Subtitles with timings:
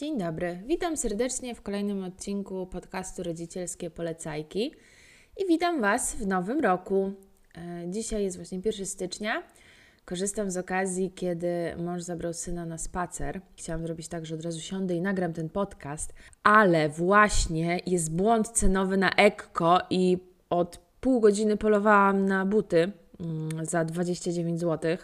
[0.00, 4.74] Dzień dobry, witam serdecznie w kolejnym odcinku podcastu Rodzicielskie Polecajki
[5.36, 7.12] i witam Was w nowym roku.
[7.54, 9.42] E, Dzisiaj jest właśnie 1 stycznia.
[10.04, 13.40] Korzystam z okazji, kiedy mąż zabrał syna na spacer.
[13.56, 18.48] Chciałam zrobić tak, że od razu siądę i nagram ten podcast, ale właśnie jest błąd
[18.48, 20.18] cenowy na Ekko i
[20.50, 24.96] od pół godziny polowałam na buty mm, za 29 zł.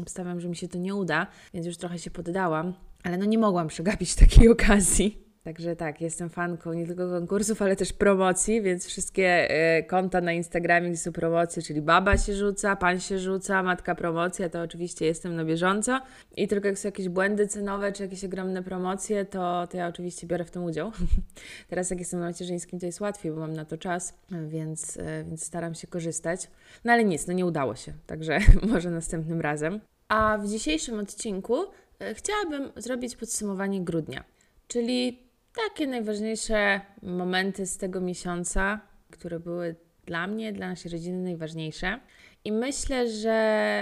[0.00, 2.74] Obstawiam, że mi się to nie uda, więc już trochę się poddałam,
[3.08, 5.18] ale no nie mogłam przegapić takiej okazji.
[5.42, 10.32] Także tak, jestem fanką nie tylko konkursów, ale też promocji, więc wszystkie e, konta na
[10.32, 15.06] Instagramie, gdzie są promocje, czyli baba się rzuca, pan się rzuca, matka promocja, to oczywiście
[15.06, 16.00] jestem na bieżąco.
[16.36, 20.26] I tylko jak są jakieś błędy cenowe, czy jakieś ogromne promocje, to, to ja oczywiście
[20.26, 20.92] biorę w tym udział.
[21.70, 24.14] Teraz jak jestem na macierzyńskim, to jest łatwiej, bo mam na to czas,
[24.48, 26.50] więc, e, więc staram się korzystać.
[26.84, 28.38] No ale nic, no nie udało się, także
[28.72, 29.80] może następnym razem.
[30.08, 31.66] A w dzisiejszym odcinku
[32.14, 34.24] chciałabym zrobić podsumowanie grudnia,
[34.68, 35.28] czyli
[35.64, 39.74] takie najważniejsze momenty z tego miesiąca, które były
[40.06, 42.00] dla mnie, dla naszej rodziny najważniejsze.
[42.44, 43.30] I myślę, że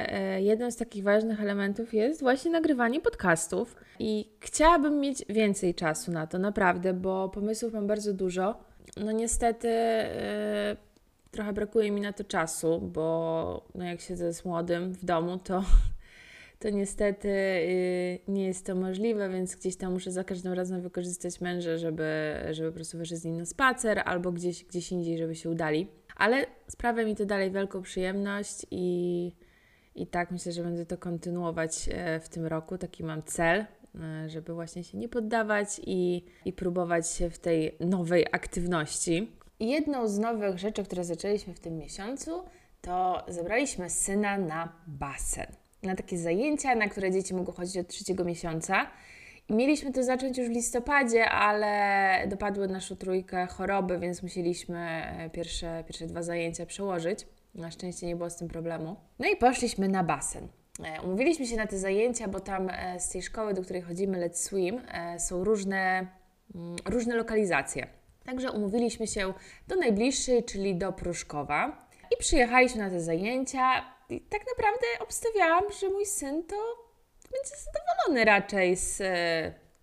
[0.09, 3.77] e, jeden z takich ważnych elementów jest właśnie nagrywanie podcastów.
[3.98, 8.56] I chciałabym mieć więcej czasu na to, naprawdę, bo pomysłów mam bardzo dużo.
[8.97, 10.77] No niestety e,
[11.31, 15.64] trochę brakuje mi na to czasu, bo no jak siedzę z młodym w domu, to
[16.59, 21.41] to niestety y, nie jest to możliwe, więc gdzieś tam muszę za każdym razem wykorzystać
[21.41, 25.34] męża, żeby, żeby po prostu wyszedł z nim na spacer albo gdzieś, gdzieś indziej, żeby
[25.34, 25.89] się udali.
[26.17, 29.33] Ale sprawia mi to dalej wielką przyjemność i,
[29.95, 32.79] i tak myślę, że będę to kontynuować e, w tym roku.
[32.79, 37.77] Taki mam cel, e, żeby właśnie się nie poddawać i, i próbować się w tej
[37.81, 39.33] nowej aktywności.
[39.61, 42.31] Jedną z nowych rzeczy, które zaczęliśmy w tym miesiącu,
[42.81, 48.25] to zabraliśmy syna na basen na takie zajęcia, na które dzieci mogą chodzić od trzeciego
[48.25, 48.87] miesiąca.
[49.48, 55.31] I mieliśmy to zacząć już w listopadzie, ale dopadły naszą trójkę choroby, więc musieliśmy e,
[55.31, 57.27] pierwsze, pierwsze dwa zajęcia przełożyć.
[57.55, 58.97] Na szczęście nie było z tym problemu.
[59.19, 60.49] No i poszliśmy na basen.
[60.84, 64.28] E, umówiliśmy się na te zajęcia, bo tam e, z tej szkoły, do której chodzimy,
[64.28, 64.81] Let's Swim,
[65.19, 66.06] są różne,
[66.55, 67.87] mm, różne lokalizacje.
[68.25, 69.33] Także umówiliśmy się
[69.69, 71.87] do najbliższej, czyli do Pruszkowa.
[72.15, 73.96] I przyjechaliśmy na te zajęcia.
[74.11, 76.56] I tak naprawdę obstawiałam, że mój syn to
[77.33, 78.97] będzie zadowolony raczej z,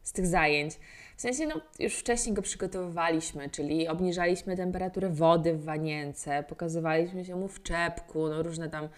[0.04, 0.80] z tych zajęć.
[1.18, 7.36] W sensie, no, już wcześniej go przygotowywaliśmy, czyli obniżaliśmy temperaturę wody w wanience, pokazywaliśmy się
[7.36, 8.90] mu w czepku, no, różne tam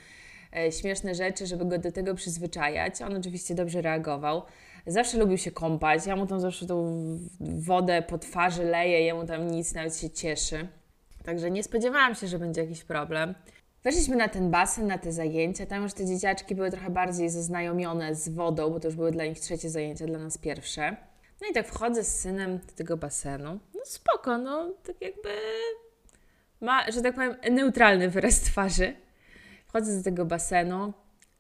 [0.55, 3.01] e, śmieszne rzeczy, żeby go do tego przyzwyczajać.
[3.01, 4.41] On oczywiście dobrze reagował.
[4.87, 6.05] Zawsze lubił się kąpać.
[6.05, 6.95] Ja mu tam zawsze tą
[7.39, 10.67] wodę po twarzy leję, jemu tam nic, nawet się cieszy.
[11.23, 13.35] Także nie spodziewałam się, że będzie jakiś problem.
[13.85, 15.65] Weszliśmy na ten basen, na te zajęcia.
[15.65, 19.25] Tam już te dzieciaczki były trochę bardziej zaznajomione z wodą, bo to już były dla
[19.25, 20.95] nich trzecie zajęcia, dla nas pierwsze.
[21.41, 23.59] No i tak wchodzę z synem do tego basenu.
[23.75, 25.29] No spoko, no tak jakby
[26.61, 28.93] ma, że tak powiem, neutralny wyraz twarzy.
[29.67, 30.93] Wchodzę do tego basenu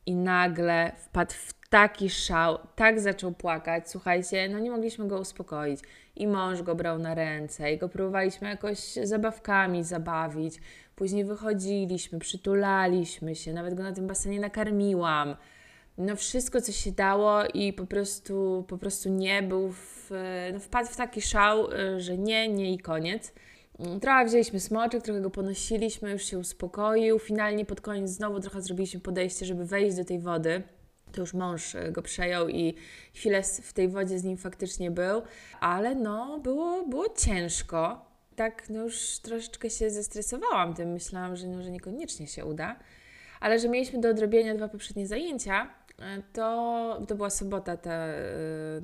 [0.05, 3.89] i nagle wpadł w taki szał, tak zaczął płakać.
[3.89, 5.79] Słuchajcie, no nie mogliśmy go uspokoić.
[6.15, 10.55] I mąż go brał na ręce, i go próbowaliśmy jakoś zabawkami zabawić.
[10.95, 15.35] Później wychodziliśmy, przytulaliśmy się, nawet go na tym basenie nakarmiłam.
[15.97, 20.09] No wszystko, co się dało i po prostu, po prostu nie był, w,
[20.53, 23.33] no wpadł w taki szał, y, że nie, nie i koniec.
[24.01, 27.19] Trochę wzięliśmy smoczek, trochę go ponosiliśmy, już się uspokoił.
[27.19, 30.63] Finalnie pod koniec znowu trochę zrobiliśmy podejście, żeby wejść do tej wody.
[31.11, 32.75] To już mąż y, go przejął i
[33.13, 35.21] chwilę w tej wodzie z nim faktycznie był,
[35.59, 40.91] ale no było, było ciężko tak no już troszeczkę się zestresowałam tym.
[40.91, 42.75] Myślałam, że, no, że niekoniecznie się uda.
[43.39, 45.69] Ale że mieliśmy do odrobienia dwa poprzednie zajęcia,
[45.99, 48.21] e, to, to była sobota ta, e,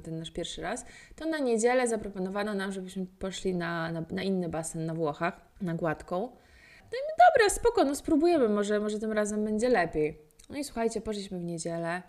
[0.03, 0.85] ten nasz pierwszy raz,
[1.15, 5.73] to na niedzielę zaproponowano nam, żebyśmy poszli na, na, na inny basen na Włochach, na
[5.73, 6.19] Gładką.
[6.91, 10.17] No i dobra, spoko, no spróbujemy, może, może tym razem będzie lepiej.
[10.49, 12.01] No i słuchajcie, poszliśmy w niedzielę.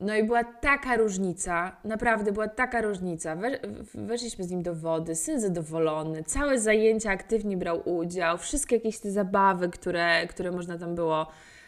[0.00, 3.36] No i była taka różnica, naprawdę była taka różnica.
[3.94, 9.10] weszliśmy z nim do wody, syn zadowolony, całe zajęcia aktywnie brał udział, wszystkie jakieś te
[9.10, 11.26] zabawy, które, które można tam było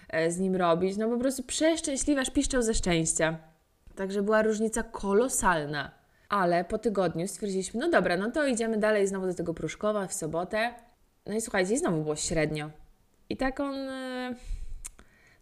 [0.08, 0.96] e, z nim robić.
[0.96, 3.38] No po prostu przeszczęśliwa, piszczał ze szczęścia.
[3.94, 5.90] Także była różnica kolosalna.
[6.28, 10.12] Ale po tygodniu stwierdziliśmy, no dobra, no to idziemy dalej znowu do tego Pruszkowa w
[10.12, 10.74] sobotę.
[11.26, 12.70] No i słuchajcie, i znowu było średnio.
[13.28, 14.34] I tak on e,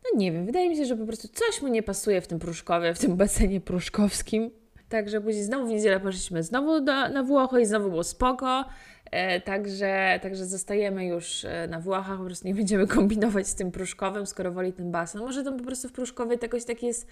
[0.04, 2.38] no nie wiem, wydaje mi się, że po prostu coś mu nie pasuje w tym
[2.38, 4.50] pruszkowie, w tym basenie pruszkowskim.
[4.88, 8.64] Także później znowu w niedzielę poszliśmy znowu do, na Włochy i znowu było spoko.
[9.10, 13.72] E, także, także zostajemy już e, na Włochach, po prostu nie będziemy kombinować z tym
[13.72, 15.20] pruszkowym, skoro woli ten basen.
[15.20, 17.06] Może tam po prostu w pruszkowie jakoś tak jest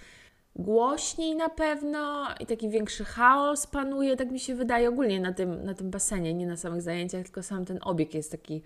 [0.57, 5.65] głośniej na pewno i taki większy chaos panuje, tak mi się wydaje ogólnie na tym,
[5.65, 8.63] na tym basenie, nie na samych zajęciach, tylko sam ten obieg jest taki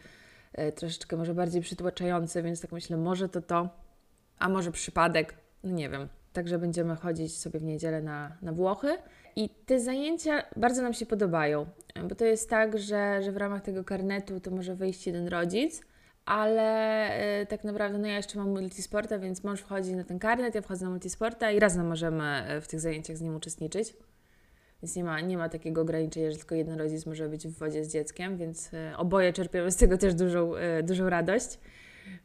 [0.52, 3.69] e, troszeczkę może bardziej przytłaczający, więc tak myślę, może to to,
[4.38, 5.35] a może przypadek,
[5.65, 6.09] no nie wiem.
[6.33, 8.99] Także będziemy chodzić sobie w niedzielę na, na Włochy.
[9.37, 11.67] I te zajęcia bardzo nam się podobają,
[12.09, 15.83] bo to jest tak, że, że w ramach tego karnetu to może wyjść jeden rodzic,
[16.25, 17.11] ale
[17.43, 20.62] y, tak naprawdę no ja jeszcze mam multisporta, więc mąż wchodzi na ten karnet, ja
[20.62, 23.94] wchodzę na multisporta i razem możemy e, w tych zajęciach z nim uczestniczyć.
[24.83, 27.85] Więc nie ma, nie ma takiego ograniczenia, że tylko jeden rodzic może być w wodzie
[27.85, 31.59] z dzieckiem, więc y, oboje czerpiemy z tego też dużą, y, dużą radość.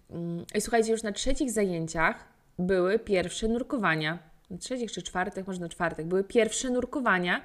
[0.10, 2.16] Mm, I słuchajcie, już na trzecich zajęciach
[2.60, 4.20] były pierwsze nurkowania.
[4.50, 7.42] Na trzecich czy czwartych, może na czwartych, były pierwsze nurkowania,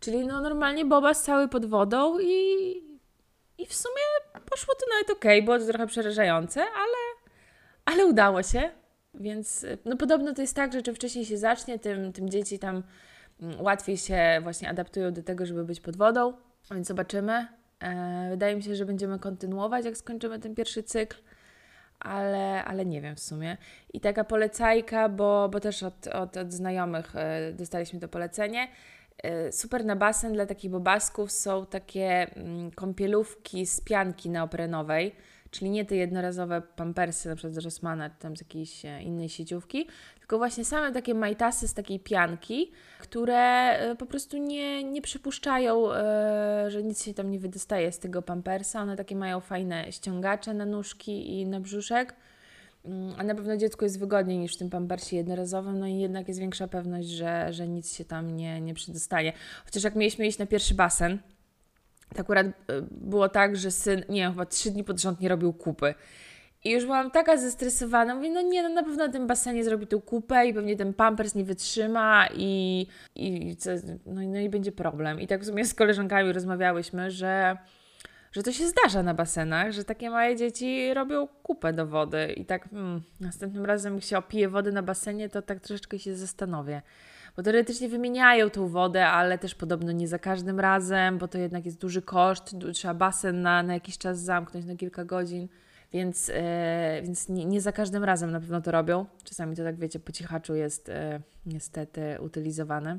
[0.00, 2.36] czyli no normalnie Bobas cały pod wodą i,
[3.58, 4.02] i w sumie
[4.50, 7.30] poszło to nawet ok, było to trochę przerażające, ale,
[7.84, 8.70] ale udało się.
[9.14, 12.82] Więc no podobno to jest tak, że czym wcześniej się zacznie, tym, tym dzieci tam
[13.42, 16.32] mm, łatwiej się właśnie adaptują do tego, żeby być pod wodą.
[16.70, 17.46] Więc zobaczymy.
[17.80, 21.16] E, wydaje mi się, że będziemy kontynuować, jak skończymy ten pierwszy cykl
[22.00, 23.56] ale, ale nie wiem w sumie.
[23.92, 28.68] I taka polecajka, bo, bo też od, od, od znajomych e, dostaliśmy to polecenie.
[29.22, 35.14] E, super na basen dla takich bobasków są takie mm, kąpielówki z pianki neoprenowej
[35.50, 39.28] czyli nie te jednorazowe pampersy, na przykład z Rossmana, czy tam z jakiejś e, innej
[39.28, 39.86] sieciówki,
[40.18, 45.88] tylko właśnie same takie majtasy z takiej pianki, które po prostu nie, nie przypuszczają,
[46.68, 48.82] że nic się tam nie wydostaje z tego pampersa.
[48.82, 52.14] One takie mają fajne ściągacze na nóżki i na brzuszek.
[52.84, 56.28] Mm, a na pewno dziecku jest wygodniej niż w tym pampersie jednorazowym, no i jednak
[56.28, 59.32] jest większa pewność, że, że nic się tam nie, nie przedostanie.
[59.64, 61.18] Chociaż jak mieliśmy iść na pierwszy basen,
[62.14, 62.52] to akurat e,
[62.90, 65.94] było tak, że syn, nie wiem, chyba trzy dni pod rząd nie robił kupy.
[66.64, 69.86] I już byłam taka zestresowana, mówię, no nie, no na pewno na tym basenie zrobi
[69.86, 72.86] tą kupę i pewnie ten pampers nie wytrzyma i,
[73.16, 73.70] i co,
[74.06, 75.20] no, no i będzie problem.
[75.20, 77.56] I tak w sumie z koleżankami rozmawiałyśmy, że
[78.32, 82.44] że to się zdarza na basenach, że takie małe dzieci robią kupę do wody i
[82.44, 86.82] tak hmm, następnym razem jak się opije wody na basenie, to tak troszeczkę się zastanowię.
[87.40, 91.64] Bo teoretycznie wymieniają tą wodę, ale też podobno nie za każdym razem, bo to jednak
[91.64, 95.48] jest duży koszt, trzeba basen na, na jakiś czas zamknąć, na kilka godzin,
[95.92, 96.34] więc, yy,
[97.02, 99.06] więc nie, nie, za każdym razem na pewno to robią.
[99.24, 100.94] Czasami to tak wiecie, po cichaczu jest yy,
[101.46, 102.98] niestety utylizowane.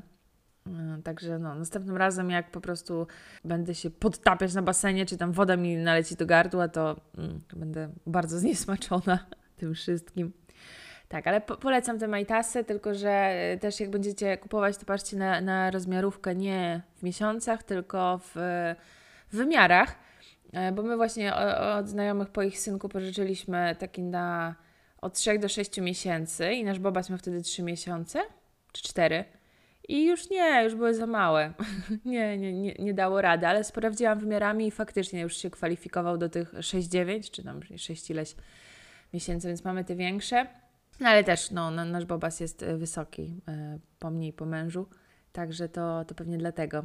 [0.66, 3.06] E, także no, następnym razem, jak po prostu
[3.44, 7.90] będę się podtapiać na basenie, czy tam woda mi naleci do gardła, to, mm, będę
[8.06, 10.32] bardzo zniesmaczona tym wszystkim.
[11.12, 15.16] Tak, ale po polecam te majtasy, tylko że e, też jak będziecie kupować, to patrzcie
[15.16, 18.32] na, na rozmiarówkę nie w miesiącach, tylko w,
[19.32, 19.94] w wymiarach,
[20.52, 21.34] e, bo my właśnie
[21.78, 24.54] od znajomych po ich synku pożyczyliśmy taki na
[25.00, 28.20] od 3 do 6 miesięcy i nasz Bobas miał wtedy 3 miesiące,
[28.72, 29.24] czy 4
[29.88, 31.52] i już nie, już były za małe.
[32.04, 36.28] nie, nie, nie, nie dało rady, ale sprawdziłam wymiarami i faktycznie już się kwalifikował do
[36.28, 38.34] tych 6-9, czy tam 6 ileś
[39.12, 40.61] miesięcy, więc mamy te większe.
[41.00, 44.86] No ale też no, nasz Bobas jest e, wysoki e, po mnie i po mężu,
[45.32, 46.84] także to, to pewnie dlatego.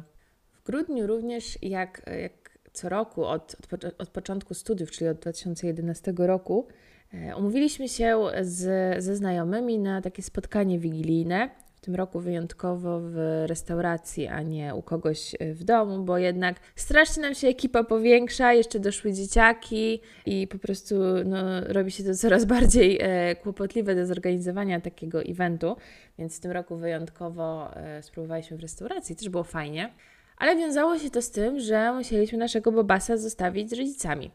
[0.52, 6.12] W grudniu również, jak, jak co roku od, od, od początku studiów, czyli od 2011
[6.16, 6.68] roku,
[7.12, 13.44] e, umówiliśmy się z, ze znajomymi na takie spotkanie wigilijne w tym roku wyjątkowo w
[13.46, 18.52] restauracji, a nie u kogoś e, w domu, bo jednak strasznie nam się ekipa powiększa,
[18.52, 20.94] jeszcze doszły dzieciaki i po prostu
[21.24, 25.76] no, robi się to coraz bardziej e, kłopotliwe do zorganizowania takiego eventu,
[26.18, 29.92] więc w tym roku wyjątkowo e, spróbowaliśmy w restauracji, też było fajnie.
[30.36, 34.30] Ale wiązało się to z tym, że musieliśmy naszego Bobasa zostawić z rodzicami.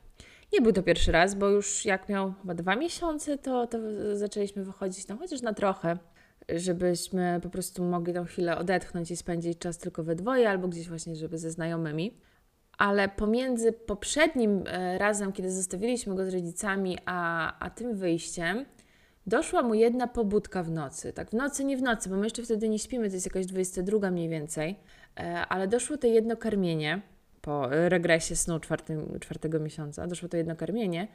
[0.54, 3.78] Nie był to pierwszy raz, bo już jak miał chyba dwa miesiące, to, to
[4.14, 5.98] zaczęliśmy wychodzić tam chociaż na trochę
[6.50, 10.90] żebyśmy po prostu mogli tą chwilę odetchnąć i spędzić czas tylko we dwoje, albo gdzieś
[10.90, 12.18] właśnie, żeby ze znajomymi.
[12.78, 18.66] Ale pomiędzy poprzednim e, razem, kiedy zostawiliśmy go z rodzicami, a, a tym wyjściem,
[19.28, 21.14] doszła mu jedna pobudka w nocy.
[21.14, 23.46] Tak, w nocy, nie w nocy, bo my jeszcze wtedy nie śpimy, to jest jakaś
[23.46, 24.80] 22 mniej więcej,
[25.20, 27.02] e, ale doszło to jedno karmienie
[27.42, 31.08] po regresie snu czwartym, czwartego miesiąca, doszło to jedno karmienie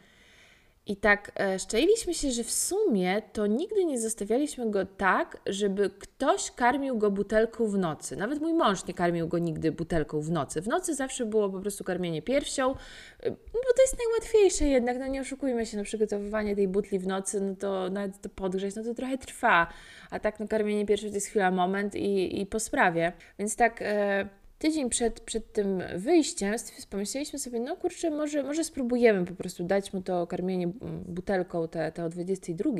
[0.88, 5.90] i tak e, szczęliśmy się, że w sumie to nigdy nie zostawialiśmy go tak, żeby
[5.90, 8.16] ktoś karmił go butelką w nocy.
[8.16, 10.62] Nawet mój mąż nie karmił go nigdy butelką w nocy.
[10.62, 15.06] W nocy zawsze było po prostu karmienie piersią, e, bo to jest najłatwiejsze jednak, no
[15.06, 18.82] nie oszukujmy się, no przygotowywanie tej butli w nocy, no to nawet to podgrzeć, no
[18.82, 19.66] to trochę trwa.
[20.10, 23.12] A tak no karmienie piersią to jest chwila, moment i, i po sprawie.
[23.38, 23.82] Więc tak...
[23.82, 24.28] E,
[24.58, 26.54] tydzień przed, przed tym wyjściem
[26.90, 30.68] pomyśleliśmy sobie, no kurczę, może, może spróbujemy po prostu dać mu to karmienie
[31.06, 32.70] butelką te, te o 22,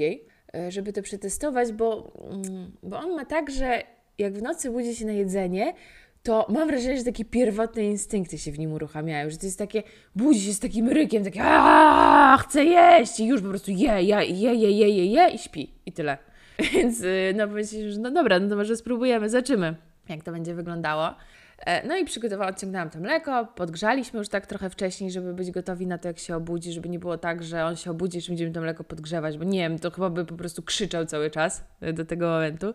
[0.54, 3.82] e, żeby to przetestować, bo, mm, bo on ma tak, że
[4.18, 5.74] jak w nocy budzi się na jedzenie,
[6.22, 9.82] to mam wrażenie, że takie pierwotne instynkty się w nim uruchamiają, że to jest takie,
[10.16, 14.24] budzi się z takim rykiem, takie aaa, chcę jeść i już po prostu je, je,
[14.26, 16.18] je, je, je, je, je i śpi i tyle.
[16.72, 19.74] Więc y, no powiedzieliśmy, że no dobra, no to może spróbujemy, zobaczymy,
[20.08, 21.14] jak to będzie wyglądało.
[21.58, 25.86] E, no i przygotowałam, odciągnęłam to mleko, podgrzaliśmy już tak trochę wcześniej, żeby być gotowi
[25.86, 28.52] na to, jak się obudzi, żeby nie było tak, że on się obudzi, że będziemy
[28.52, 32.04] to mleko podgrzewać, bo nie wiem, to chyba by po prostu krzyczał cały czas do
[32.04, 32.74] tego momentu.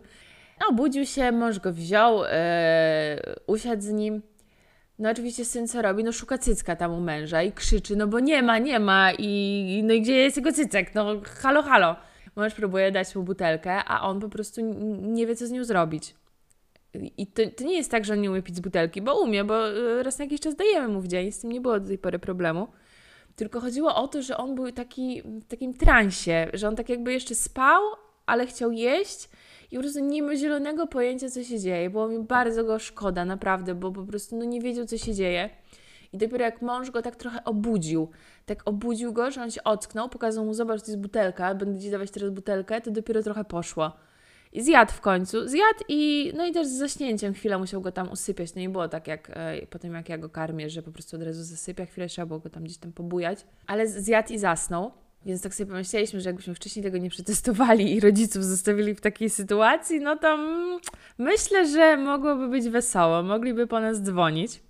[0.61, 2.29] No, obudził się, mąż go wziął, yy,
[3.47, 4.21] usiadł z nim.
[4.99, 6.03] No oczywiście syn co robi?
[6.03, 9.81] No szuka cycka tam u męża i krzyczy, no bo nie ma, nie ma i
[9.85, 10.95] no i gdzie jest jego cycek?
[10.95, 11.95] No halo, halo.
[12.35, 14.61] Mąż próbuje dać mu butelkę, a on po prostu
[15.01, 16.15] nie wie, co z nią zrobić.
[17.17, 19.43] I to, to nie jest tak, że on nie umie pić z butelki, bo umie,
[19.43, 21.87] bo e, raz na jakiś czas dajemy mu w dzień, z tym nie było do
[21.87, 22.67] tej pory problemu.
[23.35, 27.13] Tylko chodziło o to, że on był taki, w takim transie, że on tak jakby
[27.13, 27.81] jeszcze spał,
[28.25, 29.29] ale chciał jeść
[29.71, 31.89] i po prostu nie ma zielonego pojęcia, co się dzieje.
[31.89, 35.49] Było mi bardzo go szkoda, naprawdę, bo po prostu no, nie wiedział, co się dzieje.
[36.13, 38.09] I dopiero jak mąż go tak trochę obudził,
[38.45, 41.91] tak obudził go, że on się ocknął, pokazał mu, zobacz, to jest butelka, będę Ci
[41.91, 43.91] dawać teraz butelkę, to dopiero trochę poszło.
[44.53, 48.11] I zjadł w końcu, zjadł i no i też z zaśnięciem chwilę musiał go tam
[48.11, 48.55] usypiać.
[48.55, 51.23] No i było tak jak e, potem jak ja go karmię, że po prostu od
[51.23, 53.45] razu zasypia, chwilę trzeba było go tam gdzieś tam pobujać.
[53.67, 54.91] Ale zjadł i zasnął.
[55.25, 59.29] Więc tak sobie pomyśleliśmy, że jakbyśmy wcześniej tego nie przetestowali i rodziców zostawili w takiej
[59.29, 60.79] sytuacji, no to mm,
[61.17, 64.61] myślę, że mogłoby być wesoło, mogliby po nas dzwonić.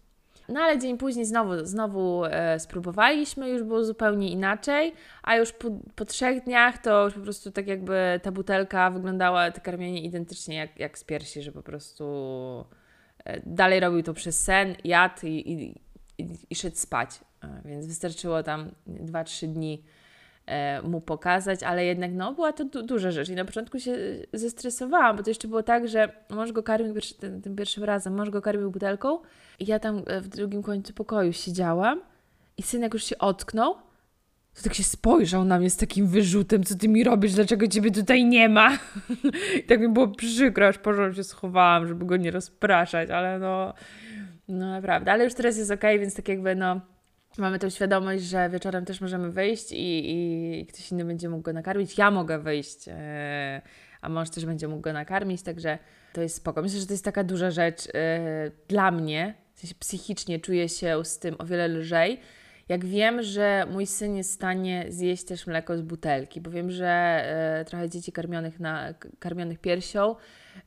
[0.50, 5.71] No ale dzień później znowu, znowu e, spróbowaliśmy, już było zupełnie inaczej, a już po,
[5.95, 10.55] po, trzech dniach to już po prostu tak jakby ta butelka wyglądała, te karmienie identycznie
[10.55, 12.05] jak, jak z piersi, że po prostu
[13.25, 15.81] e, dalej robił to przez sen, jadł i, i,
[16.17, 17.09] i, i szedł spać.
[17.43, 19.83] E, więc wystarczyło tam 2-3 dni
[20.83, 23.95] mu pokazać, ale jednak no, była to du duża rzecz i na początku się
[24.33, 28.29] zestresowałam, bo to jeszcze było tak, że mąż go karmił pierwszy, tym, pierwszym razem, mąż
[28.29, 29.19] go karmił butelką
[29.60, 32.01] ja tam e, w drugim końcu pokoju siedziałam
[32.57, 33.75] i syn jak już się ocknął,
[34.55, 37.91] to tak się spojrzał na mnie z takim wyrzutem, co ty mi robisz, dlaczego ciebie
[37.91, 38.77] tutaj nie ma?
[39.60, 43.74] I tak mi było przykro, aż porządnie się schowałam, żeby go nie rozpraszać, ale no,
[44.48, 46.81] no naprawdę, ale już teraz jest okay, więc tak jakby no
[47.38, 50.12] mamy tę świadomość, że wieczorem też możemy wyjść i,
[50.60, 51.98] i ktoś inny będzie mógł go nakarmić.
[51.98, 53.62] Ja mogę wyjść, e,
[54.01, 55.77] a mąż też będzie mógł go nakarmić, także
[56.13, 56.62] to jest spoko.
[56.62, 61.05] Myślę, że to jest taka duża rzecz e, dla mnie, w sensie psychicznie czuję się
[61.05, 62.19] z tym o wiele lżej,
[62.69, 66.72] jak wiem, że mój syn jest w stanie zjeść też mleko z butelki, bo wiem,
[66.72, 66.88] że
[67.60, 70.15] e, trochę dzieci karmionych, na, karmionych piersią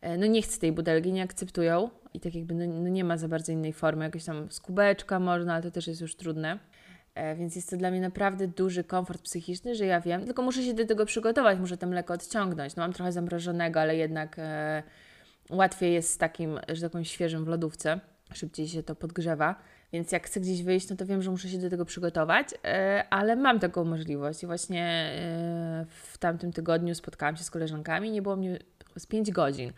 [0.00, 1.90] e, no nie chce tej butelki, nie akceptują.
[2.14, 5.20] I tak jakby no, no, nie ma za bardzo innej formy, jakoś tam z kubeczka
[5.20, 6.58] można, ale to też jest już trudne.
[7.14, 10.62] E, więc jest to dla mnie naprawdę duży komfort psychiczny, że ja wiem, tylko muszę
[10.62, 12.76] się do tego przygotować, muszę to mleko odciągnąć.
[12.76, 14.82] No mam trochę zamrożonego, ale jednak e,
[15.50, 18.00] łatwiej jest z takim, że takim świeżym w lodówce,
[18.34, 19.54] szybciej się to podgrzewa.
[19.92, 23.04] Więc jak chcę gdzieś wyjść, no to wiem, że muszę się do tego przygotować, e,
[23.10, 24.42] ale mam taką możliwość.
[24.42, 28.58] I właśnie e, w tamtym tygodniu spotkałam się z koleżankami, nie było mnie
[28.98, 29.72] z 5 godzin.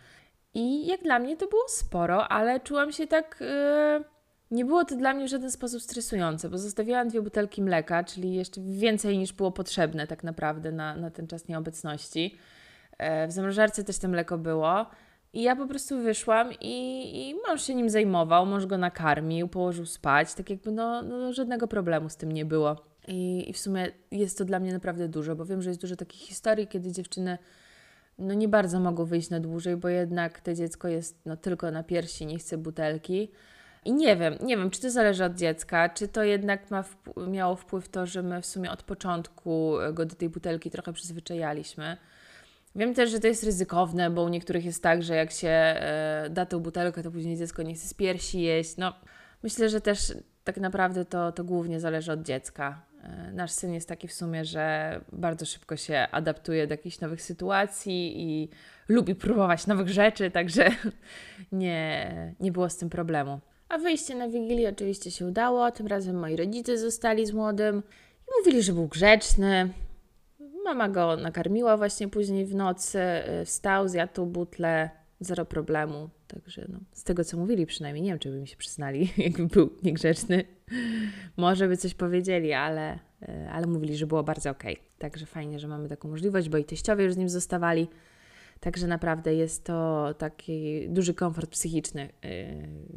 [0.53, 3.37] I jak dla mnie to było sporo, ale czułam się tak.
[3.41, 4.05] Yy,
[4.51, 8.33] nie było to dla mnie w żaden sposób stresujące, bo zostawiałam dwie butelki mleka, czyli
[8.33, 12.37] jeszcze więcej niż było potrzebne tak naprawdę na, na ten czas nieobecności.
[13.27, 14.85] W zamrażarce też to mleko było.
[15.33, 19.85] I ja po prostu wyszłam i, i mąż się nim zajmował, mąż go nakarmił, położył
[19.85, 22.75] spać, tak jakby no, no żadnego problemu z tym nie było.
[23.07, 25.95] I, I w sumie jest to dla mnie naprawdę dużo, bo wiem, że jest dużo
[25.95, 27.37] takich historii, kiedy dziewczyny
[28.19, 31.83] no nie bardzo mogą wyjść na dłużej, bo jednak to dziecko jest no, tylko na
[31.83, 33.31] piersi, nie chce butelki.
[33.85, 36.83] I nie wiem, nie wiem, czy to zależy od dziecka, czy to jednak ma
[37.27, 41.97] miało wpływ to, że my w sumie od początku go do tej butelki trochę przyzwyczajaliśmy.
[42.75, 46.27] Wiem też, że to jest ryzykowne, bo u niektórych jest tak, że jak się e,
[46.29, 48.77] da tę butelkę, to później dziecko nie chce z piersi jeść.
[48.77, 48.93] No,
[49.43, 52.81] myślę, że też tak naprawdę to, to głównie zależy od dziecka.
[53.03, 57.21] E, nasz syn jest taki w sumie, że bardzo szybko się adaptuje do jakichś nowych
[57.21, 58.49] sytuacji i
[58.89, 60.69] lubi próbować nowych rzeczy, także
[61.51, 63.39] nie, nie było z tym problemu.
[63.69, 65.71] A wyjście na Wigilię oczywiście się udało.
[65.71, 67.83] Tym razem moi rodzice zostali z młodym
[68.27, 69.69] i mówili, że był grzeczny.
[70.69, 76.09] Mama go nakarmiła właśnie później w nocy, e, wstał, zjadł butlę, zero problemu.
[76.27, 79.47] Także no, z tego, co mówili przynajmniej, nie wiem, czy by mi się przyznali, jakby
[79.47, 80.43] był niegrzeczny.
[81.37, 84.73] Może by coś powiedzieli, ale, e, ale mówili, że było bardzo okej.
[84.73, 84.85] Okay.
[84.99, 87.87] Także fajnie, że mamy taką możliwość, bo i teściowie już z nim zostawali.
[88.59, 92.29] Także naprawdę jest to taki duży komfort psychiczny, yy,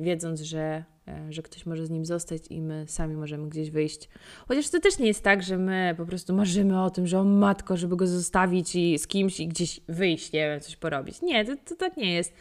[0.04, 4.08] wiedząc, że e, że ktoś może z nim zostać i my sami możemy gdzieś wyjść.
[4.48, 7.24] Chociaż to też nie jest tak, że my po prostu marzymy o tym, że o
[7.24, 11.22] matko, żeby go zostawić i z kimś i gdzieś wyjść, nie wiem, coś porobić.
[11.22, 12.34] Nie, to, to tak nie jest.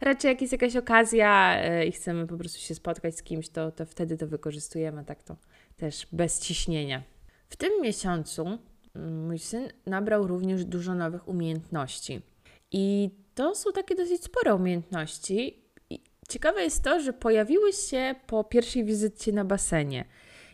[0.00, 3.72] Raczej jak jest jakaś okazja e, i chcemy po prostu się spotkać z kimś, to,
[3.72, 5.36] to wtedy to wykorzystujemy, tak to
[5.76, 7.02] też bez ciśnienia.
[7.48, 8.58] W tym miesiącu
[8.96, 12.22] mm, mój syn nabrał również dużo nowych umiejętności.
[12.72, 15.62] I to są takie dosyć spore umiejętności.
[15.90, 20.04] I ciekawe jest to, że pojawiły się po pierwszej wizycie na basenie.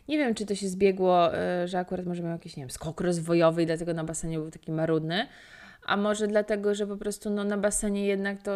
[0.07, 3.01] Nie wiem, czy to się zbiegło, e, że akurat może miał jakiś, nie wiem, skok
[3.01, 5.27] rozwojowy i dlatego na basenie był taki marudny,
[5.85, 8.51] a może dlatego, że po prostu no, na basenie jednak to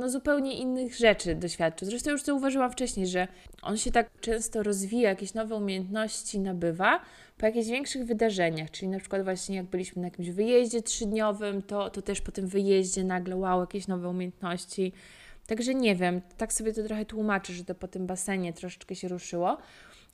[0.00, 1.88] no, zupełnie innych rzeczy doświadczył.
[1.88, 3.28] Zresztą już zauważyłam wcześniej, że
[3.62, 7.00] on się tak często rozwija, jakieś nowe umiejętności nabywa
[7.38, 11.90] po jakichś większych wydarzeniach, czyli na przykład właśnie jak byliśmy na jakimś wyjeździe trzydniowym, to,
[11.90, 14.92] to też po tym wyjeździe nagle wow, jakieś nowe umiejętności.
[15.46, 19.08] Także nie wiem, tak sobie to trochę tłumaczę, że to po tym basenie troszeczkę się
[19.08, 19.58] ruszyło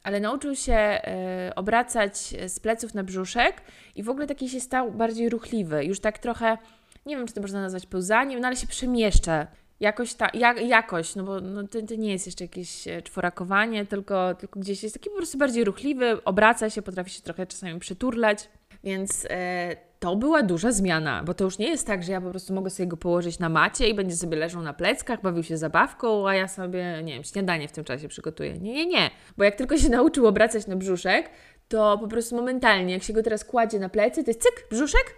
[0.02, 1.00] ale nauczył się
[1.48, 3.62] y, obracać z pleców na brzuszek
[3.94, 5.84] i w ogóle taki się stał bardziej ruchliwy.
[5.84, 6.58] Już tak trochę,
[7.06, 9.46] nie wiem, czy to można nazwać pełzaniem, no ale się przemieszcza.
[9.80, 13.86] Jakoś ta, jak, jakoś, no bo no, to, to nie jest jeszcze jakieś e, czworakowanie,
[13.86, 17.80] tylko, tylko gdzieś jest taki po prostu bardziej ruchliwy, obraca się, potrafi się trochę czasami
[17.80, 18.48] przyturlać,
[18.84, 22.30] więc e, to była duża zmiana, bo to już nie jest tak, że ja po
[22.30, 25.56] prostu mogę sobie go położyć na macie i będzie sobie leżał na pleckach, bawił się
[25.56, 28.52] zabawką, a ja sobie, nie wiem, śniadanie w tym czasie przygotuję.
[28.52, 29.10] Nie, nie, nie.
[29.36, 31.30] Bo jak tylko się nauczył obracać na brzuszek,
[31.68, 35.14] to po prostu momentalnie, jak się go teraz kładzie na plecy, to jest cyk, brzuszek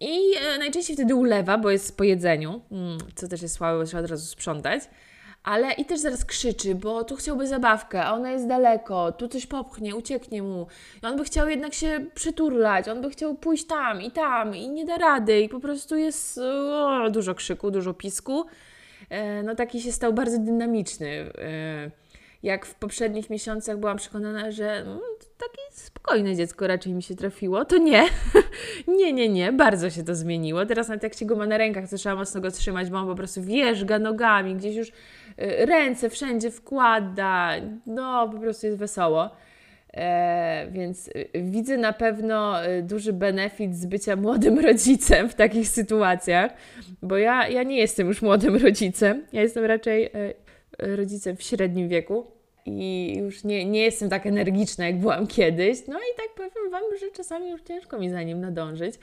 [0.00, 3.84] i e, najczęściej wtedy ulewa, bo jest po jedzeniu, mm, co też jest słabe, bo
[3.84, 4.82] trzeba od razu sprzątać
[5.44, 9.46] ale i też zaraz krzyczy, bo tu chciałby zabawkę, a ona jest daleko, tu coś
[9.46, 10.66] popchnie, ucieknie mu.
[11.02, 14.68] I on by chciał jednak się przyturlać, on by chciał pójść tam i tam i
[14.68, 18.46] nie da rady i po prostu jest o, dużo krzyku, dużo pisku.
[19.10, 21.08] E, no taki się stał bardzo dynamiczny.
[21.38, 21.90] E,
[22.42, 25.00] jak w poprzednich miesiącach byłam przekonana, że no,
[25.38, 28.04] takie spokojne dziecko raczej mi się trafiło, to nie.
[28.98, 30.66] nie, nie, nie, bardzo się to zmieniło.
[30.66, 33.06] Teraz nawet jak się go ma na rękach, to trzeba mocno go trzymać, bo on
[33.06, 34.92] po prostu wierzga nogami, gdzieś już y,
[35.66, 37.52] ręce wszędzie wkłada.
[37.86, 39.30] No, po prostu jest wesoło.
[39.94, 45.68] E, więc y, widzę na pewno y, duży benefit z bycia młodym rodzicem w takich
[45.68, 46.52] sytuacjach,
[47.02, 49.26] bo ja, ja nie jestem już młodym rodzicem.
[49.32, 50.10] Ja jestem raczej
[50.78, 55.78] rodzicem w średnim wieku i już nie, nie jestem tak energiczna, jak byłam kiedyś.
[55.88, 58.94] No i tak powiem Wam, że czasami już ciężko mi za nim nadążyć.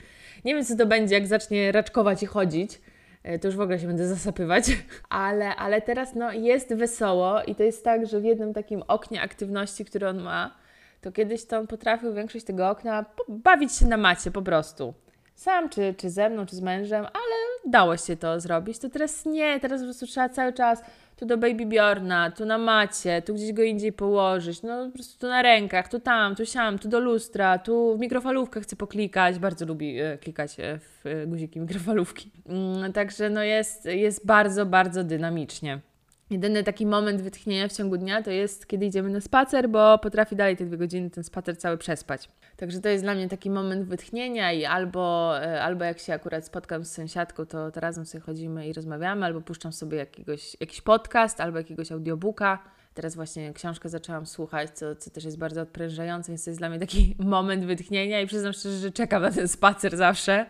[0.44, 2.80] Nie wiem, co to będzie, jak zacznie raczkować i chodzić.
[3.22, 4.64] E, to już w ogóle się będę zasapywać,
[5.08, 9.22] ale, ale teraz no, jest wesoło i to jest tak, że w jednym takim oknie
[9.22, 10.54] aktywności, które on ma,
[11.00, 14.94] to kiedyś to on potrafił większość tego okna bawić się na macie po prostu.
[15.34, 18.78] Sam, czy, czy ze mną, czy z mężem, ale dało się to zrobić.
[18.78, 20.82] To teraz nie, teraz po prostu trzeba cały czas
[21.18, 25.20] tu do Baby Bjorna, tu na macie, tu gdzieś go indziej położyć, no po prostu
[25.20, 29.38] tu na rękach, tu tam, tu siam, tu do lustra, tu w mikrofalówkę chcę poklikać,
[29.38, 32.30] bardzo lubi e, klikać e, w e, guziki mikrofalówki.
[32.46, 35.80] Mm, także no jest, jest bardzo, bardzo dynamicznie.
[36.30, 40.36] Jedyny taki moment wytchnienia w ciągu dnia to jest, kiedy idziemy na spacer, bo potrafi
[40.36, 42.28] dalej te dwie godziny ten spacer cały przespać.
[42.56, 46.46] Także to jest dla mnie taki moment wytchnienia i albo, e, albo jak się akurat
[46.46, 50.80] spotkam z sąsiadką, to, to razem sobie chodzimy i rozmawiamy, albo puszczam sobie jakiegoś, jakiś
[50.80, 52.58] podcast, albo jakiegoś audiobooka.
[52.94, 56.68] Teraz właśnie książkę zaczęłam słuchać, co, co też jest bardzo odprężające, więc to jest dla
[56.68, 60.46] mnie taki moment wytchnienia i przyznam szczerze, że czekam na ten spacer zawsze,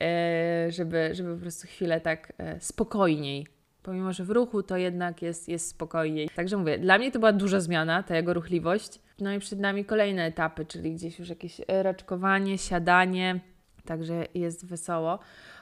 [0.00, 3.57] e, żeby, żeby po prostu chwilę tak e, spokojniej
[3.88, 6.28] pomimo że w ruchu, to jednak jest, jest spokojniej.
[6.34, 9.00] Także mówię, dla mnie to była duża zmiana, ta jego ruchliwość.
[9.20, 13.40] No i przed nami kolejne etapy, czyli gdzieś już jakieś raczkowanie, siadanie,
[13.84, 15.18] także jest wesoło.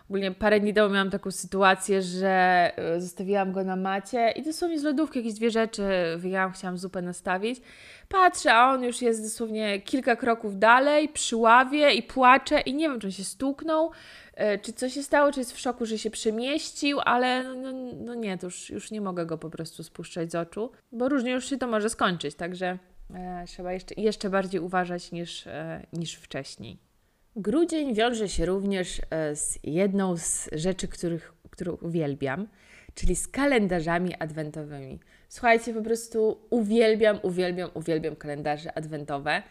[0.08, 4.80] Ogólnie parę dni temu miałam taką sytuację, że e, zostawiłam go na macie i dosłownie
[4.80, 5.82] z lodówki jakieś dwie rzeczy
[6.16, 7.60] wyjęłam, chciałam zupę nastawić.
[8.08, 12.88] Patrzę, a on już jest dosłownie kilka kroków dalej, przy ławie i płacze i nie
[12.88, 13.90] wiem, czy on się stuknął,
[14.34, 17.92] e, czy coś się stało, czy jest w szoku, że się przemieścił, ale no, no,
[17.96, 21.30] no nie, to już, już nie mogę go po prostu spuszczać z oczu, bo różnie
[21.30, 22.78] już się to może skończyć, także
[23.14, 26.85] e, trzeba jeszcze, jeszcze bardziej uważać niż, e, niż wcześniej.
[27.38, 32.48] Grudzień wiąże się również e, z jedną z rzeczy, których, którą uwielbiam,
[32.94, 35.00] czyli z kalendarzami adwentowymi.
[35.28, 39.42] Słuchajcie, po prostu uwielbiam, uwielbiam, uwielbiam kalendarze adwentowe.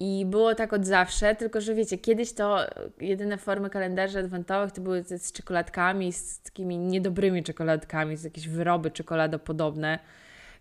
[0.00, 2.58] I było tak od zawsze, tylko że wiecie, kiedyś to
[3.00, 8.90] jedyne formy kalendarzy adwentowych to były z czekoladkami, z takimi niedobrymi czekoladkami, z jakieś wyroby
[8.90, 9.98] czekoladopodobne.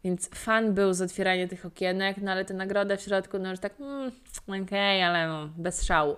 [0.04, 3.60] Więc fan był z otwierania tych okienek, no ale te nagrody w środku, no już
[3.60, 4.12] tak, mm,
[4.47, 6.15] okej, okay, ale no, bez szału.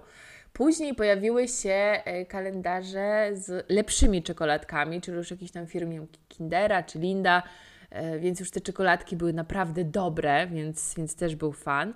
[0.56, 7.00] Później pojawiły się e, kalendarze z lepszymi czekoladkami, czyli już jakiejś tam firmy Kindera czy
[7.00, 7.44] Linda,
[7.90, 11.94] e, więc już te czekoladki były naprawdę dobre, więc, więc też był fan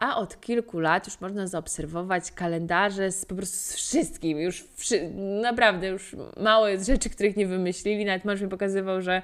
[0.00, 4.38] a od kilku lat już można zaobserwować kalendarze z po prostu z wszystkim.
[4.38, 5.10] Już wszy
[5.42, 8.04] naprawdę już mało jest rzeczy, których nie wymyślili.
[8.04, 9.22] Nawet mąż mi pokazywał, że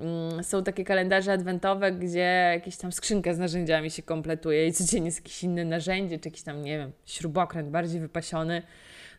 [0.00, 5.06] mm, są takie kalendarze adwentowe, gdzie jakieś tam skrzynka z narzędziami się kompletuje i codziennie
[5.06, 8.62] jest jakieś inne narzędzie, czy jakiś tam, nie wiem, śrubokręt bardziej wypasiony.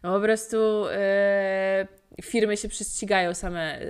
[0.04, 0.58] No po prostu
[2.18, 3.88] yy, firmy się prześcigają same yy,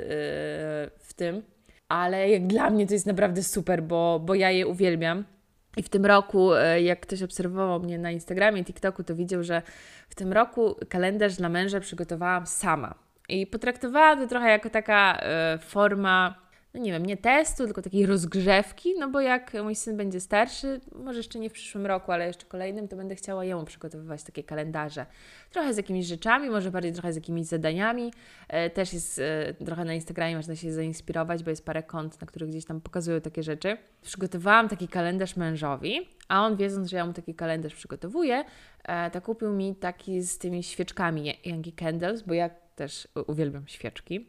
[1.00, 1.44] w tym.
[1.90, 5.37] Ale jak dla mnie to jest naprawdę super, bo, bo ja je uwielbiam.
[5.78, 9.62] I w tym roku, e, jak ktoś obserwował mnie na Instagramie, TikToku, to widział, że
[10.10, 12.96] w tym roku kalendarz dla męża przygotowałam sama.
[13.30, 18.06] I potraktowałam to trochę jako taka e, forma no nie wiem, nie testu, tylko takiej
[18.06, 22.28] rozgrzewki, no bo jak mój syn będzie starszy, może jeszcze nie w przyszłym roku, ale
[22.28, 25.06] jeszcze kolejnym, to będę chciała jemu przygotowywać takie kalendarze.
[25.52, 28.14] Trochę z jakimiś rzeczami, może bardziej trochę z jakimiś zadaniami.
[28.48, 32.28] E, też jest e, trochę na Instagramie, można się zainspirować, bo jest parę kont, na
[32.28, 33.78] których gdzieś tam pokazują takie rzeczy.
[34.02, 38.44] Przygotowałam taki kalendarz mężowi, a on wiedząc, że ja mu taki kalendarz przygotowuję,
[38.84, 44.28] e, to kupił mi taki z tymi świeczkami Yankee Candles, bo ja też uwielbiam świeczki.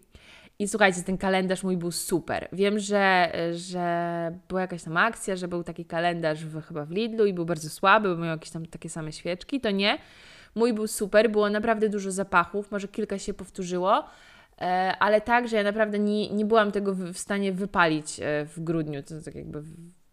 [0.60, 2.48] I słuchajcie, ten kalendarz mój był super.
[2.52, 7.26] Wiem, że, że była jakaś tam akcja, że był taki kalendarz w, chyba w Lidlu
[7.26, 9.60] i był bardzo słaby, bo miał jakieś tam takie same świeczki.
[9.60, 9.98] To nie.
[10.54, 14.04] Mój był super, było naprawdę dużo zapachów, może kilka się powtórzyło,
[14.60, 18.60] e, ale tak, że ja naprawdę nie, nie byłam tego w stanie wypalić e, w
[18.60, 19.62] grudniu, to tak jakby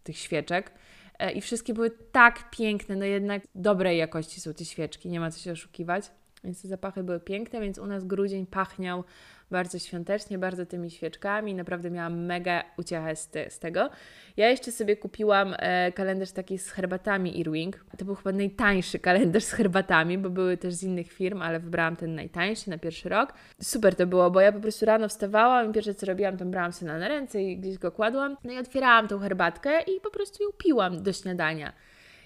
[0.02, 0.72] tych świeczek.
[1.18, 5.30] E, I wszystkie były tak piękne, no jednak dobrej jakości są te świeczki, nie ma
[5.30, 6.10] co się oszukiwać.
[6.44, 9.04] Więc te zapachy były piękne, więc u nas grudzień pachniał
[9.50, 11.54] bardzo świątecznie, bardzo tymi świeczkami.
[11.54, 13.90] Naprawdę miałam mega uciechę z, z tego.
[14.36, 17.84] Ja jeszcze sobie kupiłam e, kalendarz taki z herbatami Irwing.
[17.98, 21.96] To był chyba najtańszy kalendarz z herbatami, bo były też z innych firm, ale wybrałam
[21.96, 23.32] ten najtańszy na pierwszy rok.
[23.62, 26.72] Super to było, bo ja po prostu rano wstawałam i pierwsze co robiłam, to brałam
[26.72, 28.36] sobie na ręce i gdzieś go kładłam.
[28.44, 31.72] No i otwierałam tą herbatkę i po prostu ją piłam do śniadania.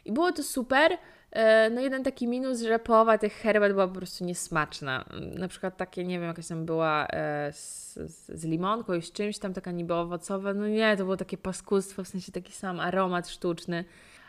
[0.05, 0.99] I było to super.
[1.33, 5.05] E, no jeden taki minus, że połowa tych herbat była po prostu niesmaczna.
[5.39, 7.95] Na przykład takie, nie wiem, jakaś tam była e, z,
[8.29, 10.55] z, limonką i z czymś tam taka niby owocowa.
[10.55, 13.85] No nie, to było takie paskustwo, w sensie taki sam aromat sztuczny.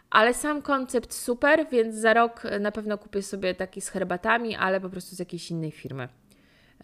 [0.10, 4.82] Ale sam koncept super, więc za rok na pewno kupię sobie taki z herbatami, ale
[4.82, 6.08] po prostu z jakiejś innej firmy,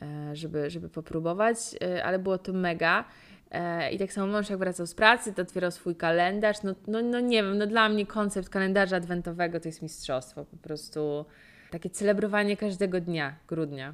[0.01, 1.57] e, żeby, żeby popróbować.
[2.03, 3.05] Ale było to mega.
[3.51, 6.63] E, I tak samo mąż jak wracał z pracy, to otwierał swój kalendarz.
[6.63, 10.45] No, no, no nie wiem, no dla mnie koncept kalendarza adwentowego to jest mistrzostwo.
[10.45, 11.25] Po prostu
[11.71, 13.93] takie celebrowanie każdego dnia grudnia.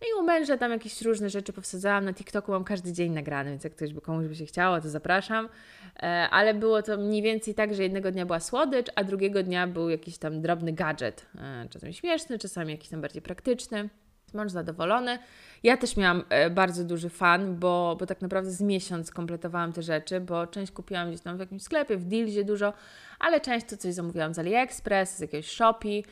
[0.00, 2.04] No i u męża tam jakieś różne rzeczy powsadzałam.
[2.04, 4.88] Na TikToku mam każdy dzień nagrany, więc jak ktoś by komuś by się chciało, to
[4.88, 5.48] zapraszam.
[5.96, 9.66] E, ale było to mniej więcej tak, że jednego dnia była słodycz, a drugiego dnia
[9.66, 11.26] był jakiś tam drobny gadżet.
[11.38, 13.88] E, czasami śmieszny, czasami jakiś tam bardziej praktyczny.
[14.34, 15.18] Mąż zadowolony.
[15.62, 19.82] Ja też miałam e, bardzo duży fan, bo, bo tak naprawdę z miesiąc kompletowałam te
[19.82, 22.72] rzeczy, bo część kupiłam gdzieś tam w jakimś sklepie, w Dealzie dużo,
[23.18, 26.04] ale część to coś zamówiłam z AliExpress, z jakiegoś Shopee,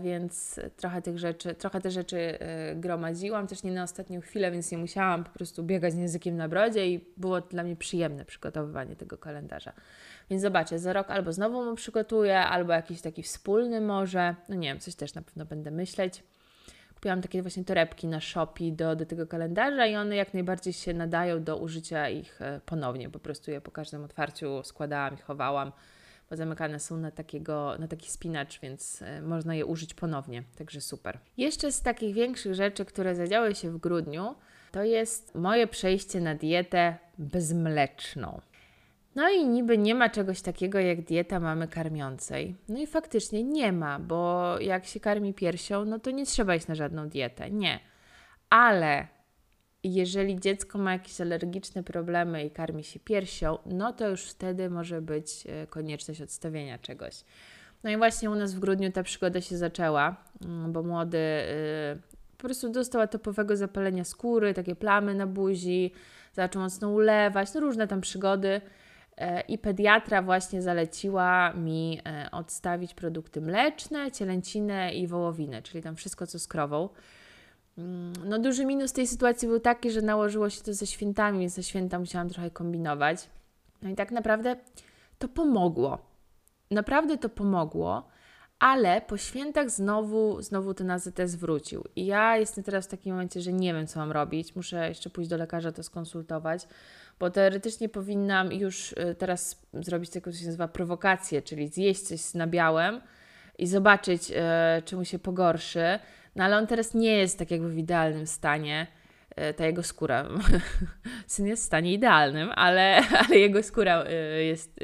[0.00, 4.72] więc trochę tych rzeczy, trochę te rzeczy e, gromadziłam, też nie na ostatnią chwilę, więc
[4.72, 8.96] nie musiałam po prostu biegać z językiem na brodzie i było dla mnie przyjemne przygotowywanie
[8.96, 9.72] tego kalendarza.
[10.30, 14.68] Więc zobaczcie, za rok albo znowu mu przygotuję, albo jakiś taki wspólny może, no nie
[14.68, 16.22] wiem, coś też na pewno będę myśleć
[17.04, 20.94] kupiłam takie właśnie torebki na Shopee do, do tego kalendarza i one jak najbardziej się
[20.94, 23.10] nadają do użycia ich e, ponownie.
[23.10, 25.72] Po prostu je po każdym otwarciu składałam i chowałam,
[26.30, 30.42] bo zamykane są na, takiego, na taki spinacz, więc e, można je użyć ponownie.
[30.58, 31.18] Także super.
[31.36, 34.34] Jeszcze z takich większych rzeczy, które zadziały się w grudniu,
[34.72, 38.40] to jest moje przejście na dietę bezmleczną.
[39.14, 42.56] No i niby nie ma czegoś takiego jak dieta mamy karmiącej.
[42.68, 46.66] No i faktycznie nie ma, bo jak się karmi piersią, no to nie trzeba iść
[46.66, 47.50] na żadną dietę.
[47.50, 47.80] Nie.
[48.50, 49.06] Ale
[49.84, 55.02] jeżeli dziecko ma jakieś alergiczne problemy i karmi się piersią, no to już wtedy może
[55.02, 57.24] być e, konieczność odstawienia czegoś.
[57.84, 62.02] No i właśnie u nas w grudniu ta przygoda się zaczęła, mm, bo młody yy,
[62.36, 65.92] po prostu dostał atopowego zapalenia skóry, takie plamy na buzi,
[66.32, 68.60] zaczął mocno ulewać, no różne tam przygody.
[69.16, 75.96] E, I pediatra właśnie zaleciła mi e, odstawić produkty mleczne, cielęcinę i wołowinę, czyli tam
[75.96, 76.88] wszystko co z krową.
[77.78, 81.54] Mm, no duży minus tej sytuacji był taki, że nałożyło się to ze świętami, więc
[81.54, 83.28] ze święta musiałam trochę kombinować.
[83.82, 84.56] No i tak naprawdę
[85.18, 85.98] to pomogło.
[86.70, 88.08] Naprawdę to pomogło,
[88.58, 91.84] ale po świętach znowu, znowu ten AZS wrócił.
[91.96, 94.56] I ja jestem teraz w takim momencie, że nie wiem, co mam robić.
[94.56, 96.66] Muszę jeszcze pójść do lekarza to skonsultować
[97.18, 102.20] bo teoretycznie powinnam już y, teraz zrobić taką, co się nazywa prowokację, czyli zjeść coś
[102.20, 103.00] z nabiałem
[103.58, 105.98] i zobaczyć, e, czy mu się pogorszy.
[106.36, 108.86] No ale on teraz nie jest tak jakby w idealnym stanie.
[109.36, 110.28] e, ta jego skóra.
[111.26, 114.04] Syn jest w stanie idealnym, ale, ale jego skóra
[114.40, 114.80] jest,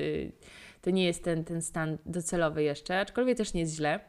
[0.82, 4.00] to nie jest ten, ten stan docelowy jeszcze, aczkolwiek też nie jest źle.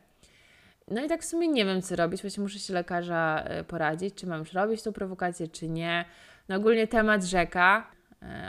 [0.87, 2.21] No i tak w sumie nie wiem, co robić.
[2.21, 6.05] Właśnie muszę się lekarza poradzić, czy mam już robić tą prowokację, czy nie.
[6.49, 7.91] No ogólnie temat rzeka,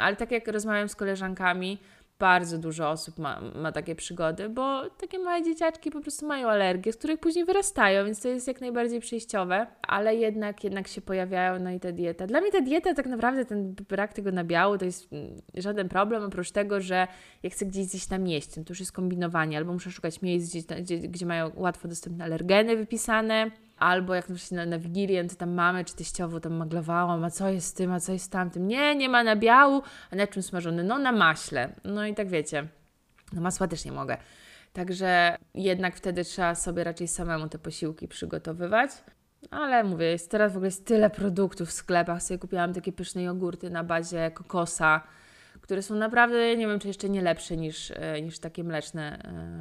[0.01, 1.79] ale tak jak rozmawiam z koleżankami,
[2.23, 6.93] bardzo dużo osób ma, ma takie przygody, bo takie małe dzieciaczki po prostu mają alergie,
[6.93, 11.59] z których później wyrastają, więc to jest jak najbardziej przejściowe, ale jednak, jednak się pojawiają,
[11.59, 12.27] no i ta dieta.
[12.27, 16.23] Dla mnie ta dieta tak naprawdę, ten brak tego nabiału to jest mm, żaden problem,
[16.23, 17.07] oprócz tego, że
[17.43, 20.83] jak chcę gdzieś zjeść na mieście, to już jest kombinowanie, albo muszę szukać miejsc, gdzie,
[20.83, 23.51] gdzie, gdzie mają łatwo dostępne alergeny wypisane,
[23.83, 27.67] Albo jak na, na Wigilię, to tam mamy czy teściowo tam maglowałam, a co jest
[27.67, 28.69] z tym, a co jest z tamtym.
[28.69, 30.85] Nie, nie ma nabiału, a na czym smażony?
[30.85, 31.73] No na maśle.
[31.85, 32.67] No i tak wiecie,
[33.33, 34.17] no masła też nie mogę.
[34.73, 38.91] Także jednak wtedy trzeba sobie raczej samemu te posiłki przygotowywać.
[39.51, 42.23] Ale mówię, jest teraz w ogóle jest tyle produktów w sklepach.
[42.23, 45.01] Sobie kupiłam takie pyszne jogurty na bazie kokosa
[45.63, 49.19] które są naprawdę, nie wiem, czy jeszcze nie lepsze niż, e, niż takie mleczne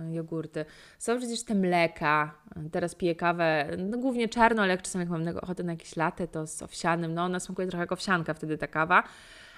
[0.10, 0.66] e, jogurty.
[1.00, 2.36] Są przecież te mleka,
[2.72, 6.28] teraz piję kawę, no głównie czarno, ale jak czasem jak mam ochotę na jakieś latę,
[6.28, 9.04] to z owsianym, no ona smakuje trochę jak owsianka wtedy ta kawa,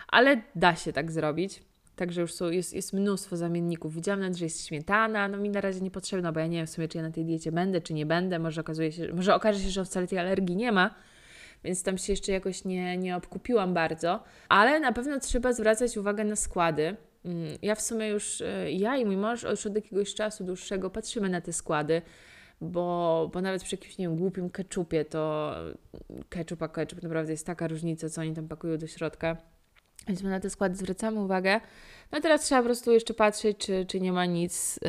[0.08, 1.64] ale da się tak zrobić.
[1.96, 3.94] Także już są, jest, jest mnóstwo zamienników.
[3.94, 6.70] Widziałam nawet, że jest śmietana, no mi na razie niepotrzebna, bo ja nie wiem w
[6.70, 8.40] sumie, czy ja na tej diecie będę, czy nie będę.
[8.40, 10.96] Może okazuje się, może okaże się, że wcale tej alergii nie ma,
[11.64, 16.24] więc tam się jeszcze jakoś nie, nie obkupiłam bardzo, ale na pewno trzeba zwracać uwagę
[16.24, 16.96] na składy.
[17.26, 20.90] Mm, ja w sumie już, e, ja i mój mąż już od jakiegoś czasu dłuższego
[20.90, 22.02] patrzymy na te składy,
[22.62, 25.56] bo, bo nawet przy jakimś, nie wiem, głupim keczupie, to
[26.30, 29.38] keczup a keczup naprawdę jest taka różnica, co oni tam pakują do środka.
[30.08, 31.60] Więc my na te składy zwracamy uwagę.
[32.12, 34.80] No teraz trzeba po prostu jeszcze patrzeć, czy, czy nie ma nic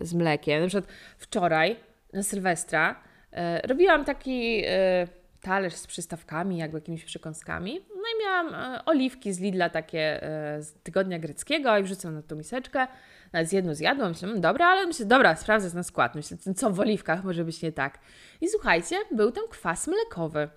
[0.00, 0.60] yy, z mlekiem.
[0.60, 1.76] Na przykład wczoraj
[2.12, 4.56] na Sylwestra yy, robiłam taki...
[4.56, 7.80] Yy, talerz z przystawkami, jakby jakimiś przekąskami.
[7.96, 12.22] No i miałam e, oliwki z Lidla takie e, z tygodnia greckiego i wrzucam na
[12.22, 12.86] tą miseczkę.
[13.32, 16.14] Nawet jedną zjadłam, myślę, mm, dobra, ale myślę, dobra, sprawdzę na skład.
[16.14, 17.98] Myślę, co w oliwkach może być nie tak.
[18.40, 20.48] I słuchajcie, był tam kwas mlekowy.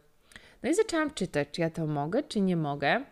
[0.64, 3.04] No i zaczęłam czytać, czy ja to mogę, czy nie mogę.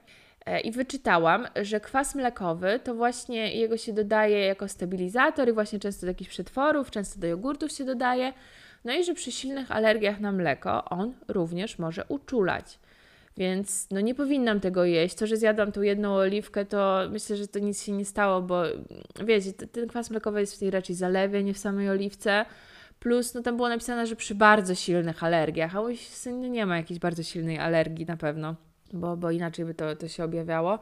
[0.46, 5.80] E, I wyczytałam, że kwas mlekowy to właśnie jego się dodaje jako stabilizator i właśnie
[5.80, 8.34] często do jakichś przetworów, często do jogurtów się dodaje.
[8.86, 12.80] No i że przy silnych alergiach na mleko on również może uczulać.
[13.38, 15.16] Więc no nie powinnam tego jeść.
[15.16, 18.64] To, że zjadłam tą jedną oliwkę, to myślę, że to nic się nie stało, bo
[19.26, 22.46] wiecie, ten kwas mlekowy jest w tej raczej zalewie, nie w samej oliwce.
[23.00, 26.78] Plus, no tam było napisane, że przy bardzo silnych alergiach, a mój syn nie ma
[26.78, 28.56] jakiejś bardzo silnej alergii na pewno,
[28.94, 30.80] bo, bo inaczej by to, to się objawiało.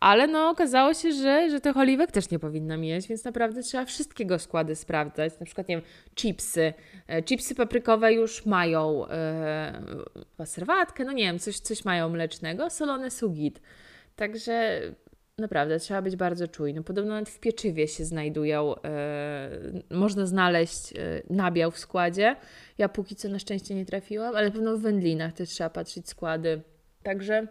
[0.00, 3.84] Ale no okazało się, że, że tych oliwek też nie powinnam jeść, więc naprawdę trzeba
[3.84, 5.40] wszystkiego składy sprawdzać.
[5.40, 5.84] Na przykład, nie wiem,
[6.14, 6.72] chipsy.
[7.06, 9.82] E, chipsy paprykowe już mają e,
[10.44, 13.60] serwatkę, no nie wiem, coś, coś mają mlecznego, solone są git.
[14.16, 14.80] Także
[15.38, 16.84] naprawdę trzeba być bardzo czujnym.
[16.84, 19.50] Podobno nawet w pieczywie się znajdują, e,
[19.90, 20.94] można znaleźć
[21.30, 22.36] nabiał w składzie.
[22.78, 26.60] Ja póki co na szczęście nie trafiłam, ale pewno w wędlinach też trzeba patrzeć składy.
[27.02, 27.46] Także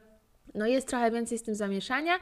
[0.55, 2.19] no jest trochę więcej z tym zamieszania,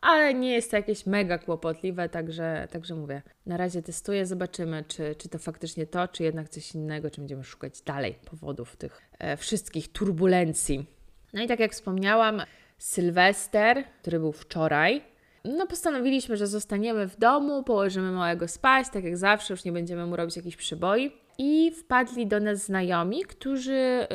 [0.00, 5.14] ale nie jest to jakieś mega kłopotliwe, także, także mówię, na razie testuję, zobaczymy, czy,
[5.18, 9.36] czy to faktycznie to, czy jednak coś innego, czy będziemy szukać dalej powodów tych e,
[9.36, 10.86] wszystkich turbulencji.
[11.32, 12.42] No i tak jak wspomniałam,
[12.78, 15.02] Sylwester, który był wczoraj,
[15.44, 20.06] no postanowiliśmy, że zostaniemy w domu, położymy małego spać, tak jak zawsze, już nie będziemy
[20.06, 21.12] mu robić jakichś przyboi.
[21.38, 24.06] I wpadli do nas znajomi, którzy e,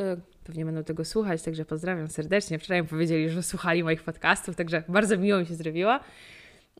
[0.45, 2.60] pewnie będą tego słuchać, także pozdrawiam serdecznie.
[2.60, 5.99] Wczoraj mi powiedzieli, że słuchali moich podcastów, także bardzo miło mi się zrobiło.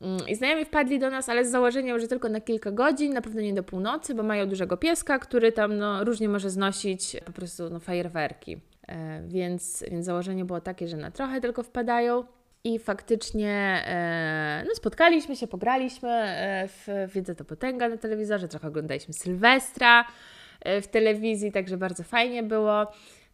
[0.02, 3.20] Mm, I znajomi wpadli do nas, ale z założeniem, że tylko na kilka godzin, na
[3.20, 7.32] pewno nie do północy, bo mają dużego pieska, który tam no, różnie może znosić po
[7.32, 8.60] prostu no, fajerwerki.
[8.88, 12.24] E, więc, więc założenie było takie, że na trochę tylko wpadają.
[12.64, 18.68] I faktycznie e, no, spotkaliśmy się, pograliśmy e, w Wiedzę to Potęga na telewizorze, trochę
[18.68, 20.04] oglądaliśmy Sylwestra
[20.60, 22.86] e, w telewizji, także bardzo fajnie było.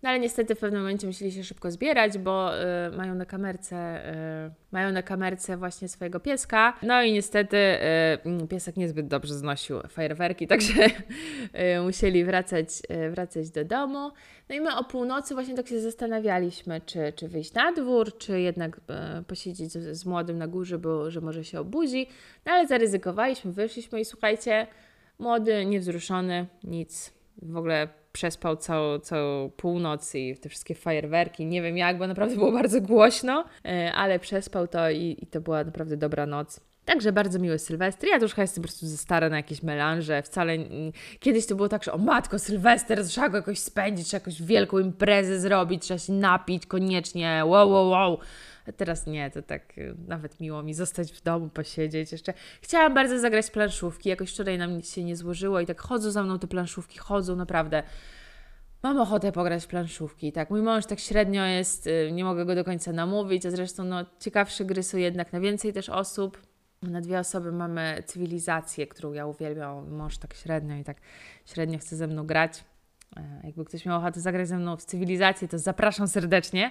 [0.03, 4.03] No ale niestety w pewnym momencie musieli się szybko zbierać, bo y, mają na kamerce
[4.47, 6.79] y, mają na kamerce właśnie swojego pieska.
[6.83, 12.69] No i niestety y, piesek niezbyt dobrze znosił fajerwerki, także y, musieli wracać,
[13.07, 14.11] y, wracać do domu.
[14.49, 18.41] No i my o północy właśnie tak się zastanawialiśmy, czy, czy wyjść na dwór, czy
[18.41, 22.07] jednak y, posiedzieć z, z młodym na górze, bo że może się obudzi.
[22.47, 24.67] No ale zaryzykowaliśmy, wyszliśmy i słuchajcie,
[25.19, 27.13] młody, niewzruszony, nic.
[27.43, 31.47] W ogóle przespał całą, całą północ i te wszystkie fajerwerki.
[31.47, 35.41] Nie wiem jak, bo naprawdę było bardzo głośno, e, ale przespał to i, i to
[35.41, 36.61] była naprawdę dobra noc.
[36.85, 38.11] Także bardzo miły Sylwester.
[38.11, 40.23] Ja już chyba jestem po prostu za stara na jakieś melanże.
[40.23, 40.57] Wcale
[41.21, 44.79] kiedyś to było tak, że o matko, Sylwester, trzeba go jakoś spędzić, trzeba jakąś wielką
[44.79, 47.43] imprezę zrobić, trzeba się napić koniecznie.
[47.45, 48.19] Wow, wow, wow.
[48.77, 52.35] Teraz nie, to tak y, nawet miło mi zostać w domu, posiedzieć jeszcze.
[52.61, 56.23] Chciałam bardzo zagrać planszówki, jakoś wczoraj nam nic się nie złożyło i tak chodzą za
[56.23, 57.83] mną te planszówki, chodzą naprawdę.
[58.83, 60.51] Mam ochotę pograć w planszówki, tak.
[60.51, 64.05] Mój mąż tak średnio jest, y, nie mogę go do końca namówić, a zresztą no,
[64.21, 66.43] ciekawsze gry są jednak na więcej też osób.
[66.83, 69.91] Na dwie osoby mamy cywilizację, którą ja uwielbiam.
[69.91, 70.97] Mąż tak średnio i tak
[71.45, 72.65] średnio chce ze mną grać.
[73.17, 76.71] E, jakby ktoś miał ochotę zagrać ze mną w cywilizację, to zapraszam serdecznie.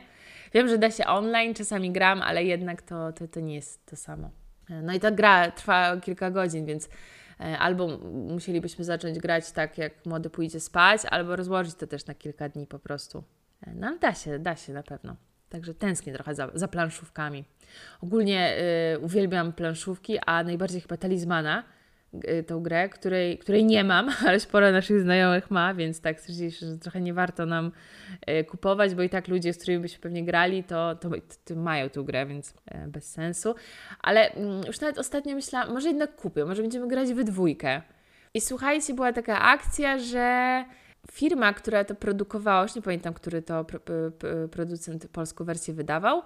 [0.54, 3.96] Wiem, że da się online, czasami gram, ale jednak to, to, to nie jest to
[3.96, 4.30] samo.
[4.70, 6.90] E, no i ta gra trwa kilka godzin, więc
[7.40, 12.14] e, albo musielibyśmy zacząć grać tak, jak młody pójdzie spać, albo rozłożyć to też na
[12.14, 13.24] kilka dni po prostu.
[13.76, 15.16] No ale da się, da się na pewno.
[15.50, 17.46] Także tęsknię trochę za, za planszówkami.
[18.02, 18.58] Ogólnie
[18.96, 21.64] y, uwielbiam planszówki, a najbardziej chyba talizmana,
[22.48, 26.78] tą grę, której, której nie mam, ale sporo naszych znajomych ma, więc tak stwierdziliśmy, że
[26.78, 27.72] trochę nie warto nam
[28.30, 31.10] y, kupować, bo i tak ludzie, z którymi byśmy pewnie grali, to, to,
[31.46, 32.54] to mają tą grę, więc y,
[32.88, 33.56] bez sensu.
[34.00, 37.82] Ale mm, już nawet ostatnio myślałam, może jednak kupię, może będziemy grać we dwójkę.
[38.34, 40.66] I słuchajcie, była taka akcja, że
[41.12, 43.66] firma, która to produkowała, już nie pamiętam, który to
[44.52, 46.22] producent polską wersję wydawał,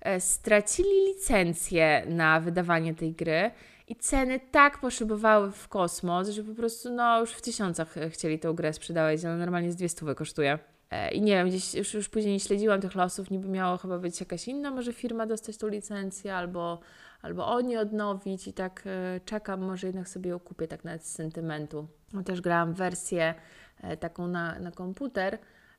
[0.00, 3.50] e, stracili licencję na wydawanie tej gry
[3.90, 8.54] i ceny tak poszybowały w kosmos, że po prostu no, już w tysiącach chcieli tę
[8.54, 10.58] grę sprzedawać, ale normalnie z dwie stówy kosztuje.
[10.90, 13.98] E, I nie wiem, gdzieś już, już później nie śledziłam tych losów, niby miało chyba
[13.98, 16.80] być jakaś inna może firma dostać tą licencję, albo,
[17.22, 21.12] albo oni odnowić i tak e, czekam, może jednak sobie ją kupię tak nawet z
[21.12, 21.88] sentymentu.
[22.24, 23.34] Też grałam wersję
[23.82, 25.38] E, taką na, na komputer, e,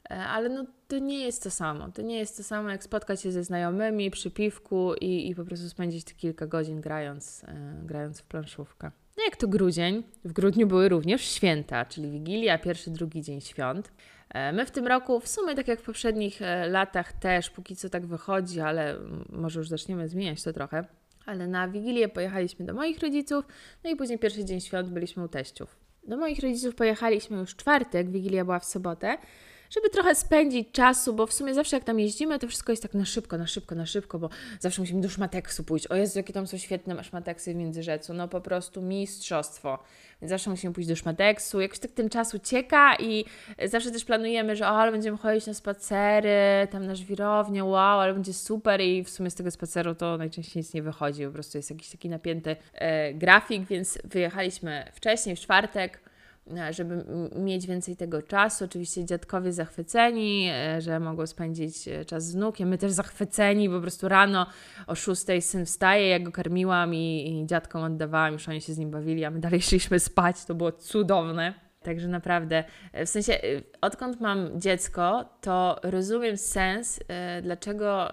[0.10, 1.92] ale no, to nie jest to samo.
[1.92, 5.46] To nie jest to samo, jak spotkać się ze znajomymi przy piwku i, i po
[5.46, 8.92] prostu spędzić te kilka godzin grając, e, grając w planszówkę.
[9.18, 13.92] No jak to grudzień, w grudniu były również święta, czyli Wigilia, pierwszy, drugi dzień świąt.
[14.54, 18.06] My w tym roku, w sumie tak jak w poprzednich latach też, póki co tak
[18.06, 18.98] wychodzi, ale
[19.30, 20.86] może już zaczniemy zmieniać to trochę,
[21.26, 23.46] ale na Wigilię pojechaliśmy do moich rodziców,
[23.84, 25.76] no i później pierwszy dzień świąt byliśmy u teściów.
[26.08, 29.18] Do moich rodziców pojechaliśmy już czwartek, Wigilia była w sobotę,
[29.76, 32.94] żeby trochę spędzić czasu, bo w sumie zawsze jak tam jeździmy, to wszystko jest tak
[32.94, 34.30] na szybko, na szybko, na szybko, bo
[34.60, 35.88] zawsze musimy do szmateksu pójść.
[35.88, 39.80] O Jezu, jakie tam są świetne szmateksy w Międzyrzecu, no po prostu mistrzostwo.
[40.22, 43.26] Więc zawsze musimy pójść do szmateksu, jakoś tak ten czas ucieka i
[43.66, 48.14] zawsze też planujemy, że o, ale będziemy chodzić na spacery, tam na żwirownię, wow, ale
[48.14, 51.58] będzie super i w sumie z tego spaceru to najczęściej nic nie wychodzi, po prostu
[51.58, 56.11] jest jakiś taki napięty e, grafik, więc wyjechaliśmy wcześniej, w czwartek,
[56.72, 58.66] żeby mieć więcej tego czasu.
[58.66, 62.70] Oczywiście dziadkowie zachwyceni, e, że mogą spędzić e, czas z wnukiem.
[62.70, 64.48] My też zachwyceni, po prostu rano
[64.88, 68.78] o 6 syn wstaje, ja go karmiłam i, i dziadkom oddawałam, już oni się z
[68.78, 70.46] nim bawili, a my dalej szliśmy spać.
[70.46, 71.54] To było cudowne.
[71.84, 73.40] Także naprawdę, w sensie,
[73.82, 77.00] odkąd mam dziecko, to rozumiem sens,
[77.42, 78.12] dlaczego,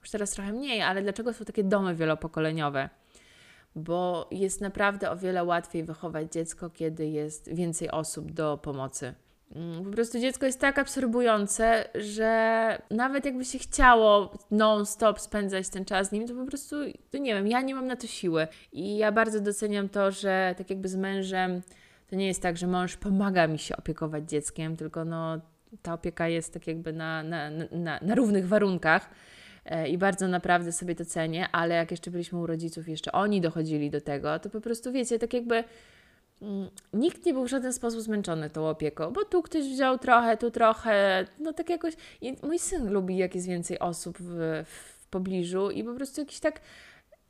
[0.00, 2.88] już teraz trochę mniej, ale dlaczego są takie domy wielopokoleniowe
[3.76, 9.14] bo jest naprawdę o wiele łatwiej wychować dziecko, kiedy jest więcej osób do pomocy.
[9.54, 15.84] Mm, po prostu dziecko jest tak absorbujące, że nawet jakby się chciało non-stop spędzać ten
[15.84, 16.76] czas z nim, to po prostu,
[17.10, 18.46] to nie wiem, ja nie mam na to siły.
[18.72, 21.62] I ja bardzo doceniam to, że tak jakby z mężem
[22.10, 25.40] to nie jest tak, że mąż pomaga mi się opiekować dzieckiem, tylko no,
[25.82, 29.10] ta opieka jest tak jakby na, na, na, na równych warunkach.
[29.64, 33.40] E, i bardzo naprawdę sobie to cenię, ale jak jeszcze byliśmy u rodziców, jeszcze oni
[33.40, 35.64] dochodzili do tego, to po prostu wiecie, tak jakby
[36.42, 40.36] mm, nikt nie był w żaden sposób zmęczony tą opieką, bo tu ktoś wziął trochę,
[40.36, 41.94] tu trochę, no tak jakoś.
[42.20, 46.40] I mój syn lubi, jak jest więcej osób w, w pobliżu i po prostu jakiś
[46.40, 46.60] tak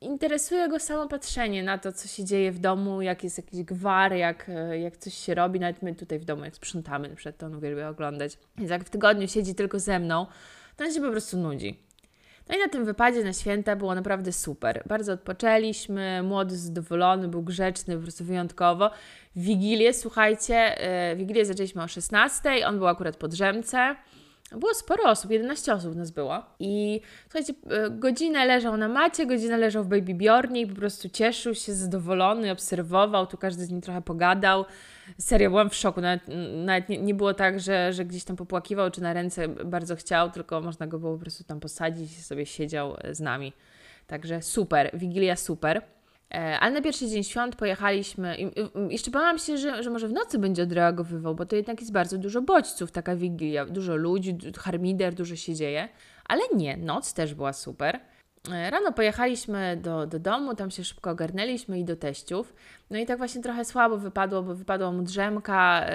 [0.01, 4.13] interesuje go samo patrzenie na to, co się dzieje w domu, jak jest jakiś gwar,
[4.13, 5.61] jak, jak coś się robi.
[5.61, 8.39] Nawet my tutaj w domu, jak sprzątamy, przed to on uwielbia oglądać.
[8.57, 10.27] Więc jak w tygodniu siedzi tylko ze mną,
[10.77, 11.92] to on się po prostu nudzi.
[12.49, 14.83] No i na tym wypadzie na święta było naprawdę super.
[14.87, 18.91] Bardzo odpoczęliśmy, młody zadowolony, był grzeczny, po prostu wyjątkowo.
[19.37, 20.77] Wigilię, słuchajcie,
[21.11, 23.97] yy, Wigilię zaczęliśmy o 16, on był akurat po drzemce.
[24.57, 26.43] Było sporo osób, 11 osób nas było.
[26.59, 31.09] I słuchajcie, e, godzinę leżał na macie, godzinę leżał w baby Bjornie i po prostu
[31.09, 34.65] cieszył się, zadowolony, obserwował, tu każdy z nim trochę pogadał.
[35.19, 36.01] Serio, byłam w szoku.
[36.01, 36.23] Nawet,
[36.65, 40.31] nawet nie, nie, było tak, że, że gdzieś tam popłakiwał, czy na ręce bardzo chciał,
[40.31, 43.53] tylko można go było po prostu tam posadzić i sobie siedział z nami.
[44.07, 45.83] Także super, Wigilia super.
[46.35, 48.37] E, ale na pierwszy dzień świąt pojechaliśmy.
[48.37, 48.51] I,
[48.93, 52.19] jeszcze bałam się, że, że może w nocy będzie odreagowywał, bo to jednak jest bardzo
[52.19, 55.89] dużo bodźców, taka wigilia, dużo ludzi, harmider, dużo się dzieje.
[56.25, 58.01] Ale nie, noc też była super.
[58.51, 62.55] E, rano pojechaliśmy do, do domu, tam się szybko ogarnęliśmy i do teściów.
[62.91, 65.87] No i tak właśnie trochę słabo wypadło, bo wypadła mu drzemka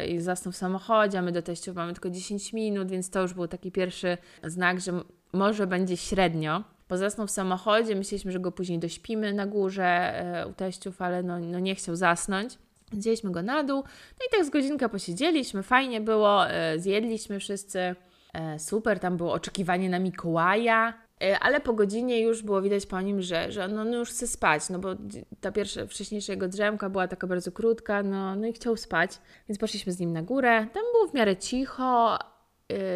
[0.00, 3.22] yy, i zasnął w samochodzie, a my do teściów mamy tylko 10 minut, więc to
[3.22, 4.92] już był taki pierwszy znak, że
[5.32, 6.64] może będzie średnio.
[6.88, 11.22] Bo zasnął w samochodzie, myśleliśmy, że go później dośpimy na górze yy, u teściów, ale
[11.22, 12.58] no, no nie chciał zasnąć.
[12.92, 13.84] Wzięliśmy go na dół,
[14.20, 17.94] no i tak z godzinkę posiedzieliśmy, fajnie było, yy, zjedliśmy wszyscy,
[18.58, 23.22] super, tam było oczekiwanie na Mikołaja, E, ale po godzinie już było widać po nim,
[23.22, 24.88] że, że no, no już chce spać, no bo
[25.40, 29.18] ta pierwsza, wcześniejsza jego drzemka była taka bardzo krótka, no, no i chciał spać,
[29.48, 30.66] więc poszliśmy z nim na górę.
[30.72, 32.18] Tam było w miarę cicho,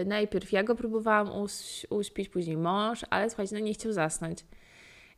[0.06, 4.44] najpierw ja go próbowałam us uśpić, później mąż, ale słuchajcie, no nie chciał zasnąć.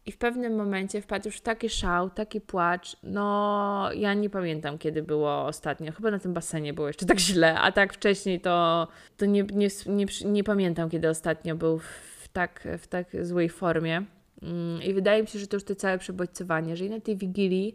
[0.06, 2.96] I w pewnym momencie wpadł już taki szał, taki płacz.
[3.02, 5.92] No, ja nie pamiętam, kiedy było ostatnio.
[5.92, 9.68] Chyba na tym basenie było jeszcze tak źle, a tak wcześniej to, to nie, nie,
[9.86, 14.04] nie, nie pamiętam, kiedy ostatnio był w tak, w tak złej formie.
[14.42, 17.16] Mm, I wydaje mi się, że to już to całe przebodźcowanie, że i na tej
[17.16, 17.74] wigilii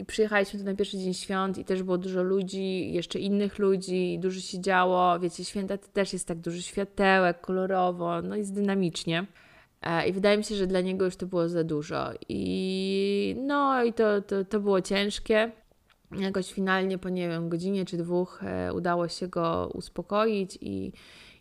[0.00, 4.18] i przyjechaliśmy tu na pierwszy dzień świąt i też było dużo ludzi, jeszcze innych ludzi,
[4.22, 5.20] dużo się działo.
[5.20, 9.26] Wiecie, święta to też jest tak dużo światełek, kolorowo, no jest dynamicznie.
[9.82, 12.10] E, I wydaje mi się, że dla niego już to było za dużo.
[12.28, 15.50] I no i to, to, to było ciężkie.
[16.18, 20.92] Jakoś finalnie po nie wiem, godzinie czy dwóch e, udało się go uspokoić i,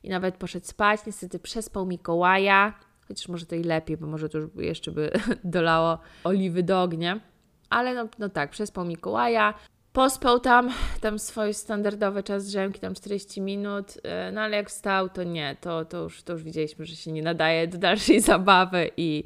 [0.04, 1.00] i nawet poszedł spać.
[1.06, 2.74] Niestety przespał Mikołaja,
[3.08, 5.12] chociaż może to i lepiej, bo może to już jeszcze by
[5.44, 7.29] dolało oliwy do ognia.
[7.70, 9.54] Ale no, no tak, przespał Mikołaja.
[9.94, 10.70] Pospał tam,
[11.02, 15.58] tam swój standardowy czas drzemki, tam 40 minut, e, no ale jak wstał, to nie,
[15.62, 19.24] to, to, już, to już widzieliśmy, że się nie nadaje do dalszej zabawy i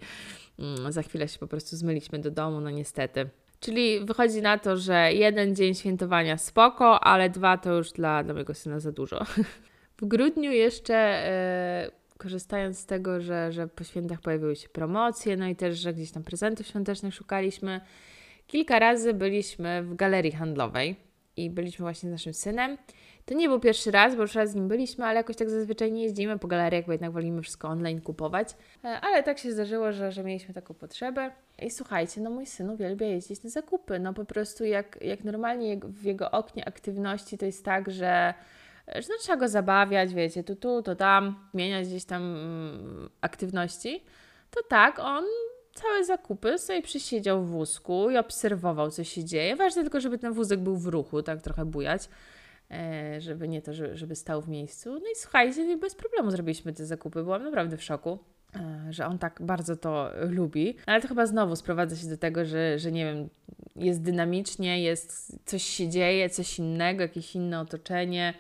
[0.59, 3.29] mm, za chwilę się po prostu zmyliśmy do domu, no niestety.
[3.59, 8.33] Czyli wychodzi na to, że jeden dzień świętowania spoko, ale dwa to już dla, dla
[8.33, 9.19] mojego syna za dużo.
[10.01, 15.47] W grudniu jeszcze e, korzystając z tego, że, że po świętach pojawiły się promocje, no
[15.47, 17.81] i też, że gdzieś tam prezentów świątecznych szukaliśmy,
[18.47, 20.95] kilka razy byliśmy w galerii handlowej
[21.37, 22.77] i byliśmy właśnie z naszym synem.
[23.25, 25.91] To nie był pierwszy raz, bo już raz z nim byliśmy, ale jakoś tak zazwyczaj
[25.91, 28.49] nie jeździmy po galeriach, bo jednak wolimy wszystko online kupować.
[28.83, 31.31] E, ale tak się zdarzyło, że, że mieliśmy taką potrzebę.
[31.61, 33.99] I słuchajcie, no mój syn uwielbia jeździć na zakupy.
[33.99, 38.33] No po prostu jak, jak normalnie w jego oknie aktywności to jest tak, że
[38.87, 44.03] że no, trzeba go zabawiać, wiecie, tu, tu, to tam, zmieniać gdzieś tam mm, aktywności,
[44.51, 45.23] to tak, on
[45.74, 49.55] całe zakupy sobie przysiedział w wózku i obserwował, co się dzieje.
[49.55, 52.09] Ważne tylko, żeby ten wózek był w ruchu, tak trochę bujać,
[52.71, 54.93] e, żeby nie to, żeby, stał w miejscu.
[54.93, 57.24] No i słuchajcie, bez problemu zrobiliśmy te zakupy.
[57.24, 58.19] Byłam naprawdę w szoku
[58.55, 60.76] e, że on tak bardzo to lubi.
[60.86, 63.30] Ale to chyba znowu sprowadza się do tego, że, że nie wiem,
[63.76, 68.34] jest dynamicznie, jest coś się dzieje, coś innego, jakieś inne otoczenie.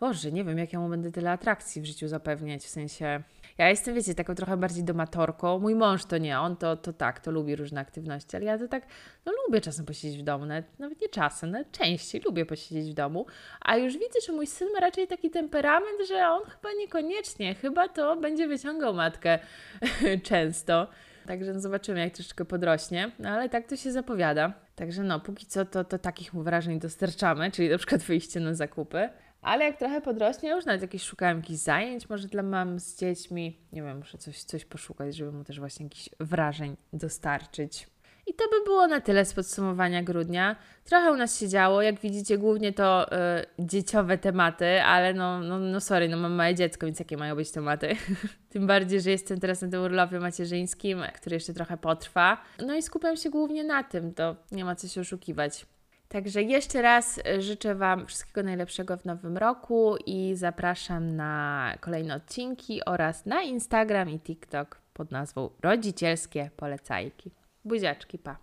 [0.00, 3.22] Boże, nie wiem, jak ja mu będę tyle atrakcji w życiu zapewniać, w sensie...
[3.58, 5.58] Ja jestem, wiecie, taką trochę bardziej domatorką.
[5.58, 8.68] Mój mąż to nie, on to, to tak, to lubi różne aktywności, ale ja to
[8.68, 8.86] tak,
[9.26, 13.26] no lubię czasem posiedzieć w domu, nawet, nawet nie czasem, częściej lubię posiedzieć w domu,
[13.60, 17.88] a już widzę, że mój syn ma raczej taki temperament, że on chyba niekoniecznie, chyba
[17.88, 19.38] to będzie wyciągał matkę
[20.22, 20.86] często.
[21.26, 24.52] Także no zobaczymy, jak troszeczkę podrośnie, no ale tak to się zapowiada.
[24.76, 28.54] Także no, póki co to, to takich mu wrażeń dostarczamy, czyli na przykład wyjście na
[28.54, 29.08] zakupy.
[29.42, 33.58] Ale jak trochę podrośnie, już nawet jakieś szukałem jakichś zajęć, może dla mam z dziećmi.
[33.72, 37.86] Nie wiem, muszę coś, coś poszukać, żeby mu też właśnie jakichś wrażeń dostarczyć.
[38.26, 40.56] I to by było na tyle z podsumowania grudnia.
[40.84, 43.16] Trochę u nas się działo, jak widzicie, głównie to y,
[43.58, 47.50] dzieciowe tematy, ale no, no, no sorry, no mam małe dziecko, więc jakie mają być
[47.50, 47.96] tematy?
[48.52, 52.42] Tym bardziej, że jestem teraz na tym urlopie macierzyńskim, który jeszcze trochę potrwa.
[52.66, 55.66] No i skupiam się głównie na tym, to nie ma co się oszukiwać.
[56.08, 62.14] Także jeszcze raz e, życzę Wam wszystkiego najlepszego w nowym roku i zapraszam na kolejne
[62.14, 67.30] odcinki oraz na Instagram i TikTok pod nazwą Rodzicielskie Polecajki.
[67.64, 68.36] Buziaczki, pa!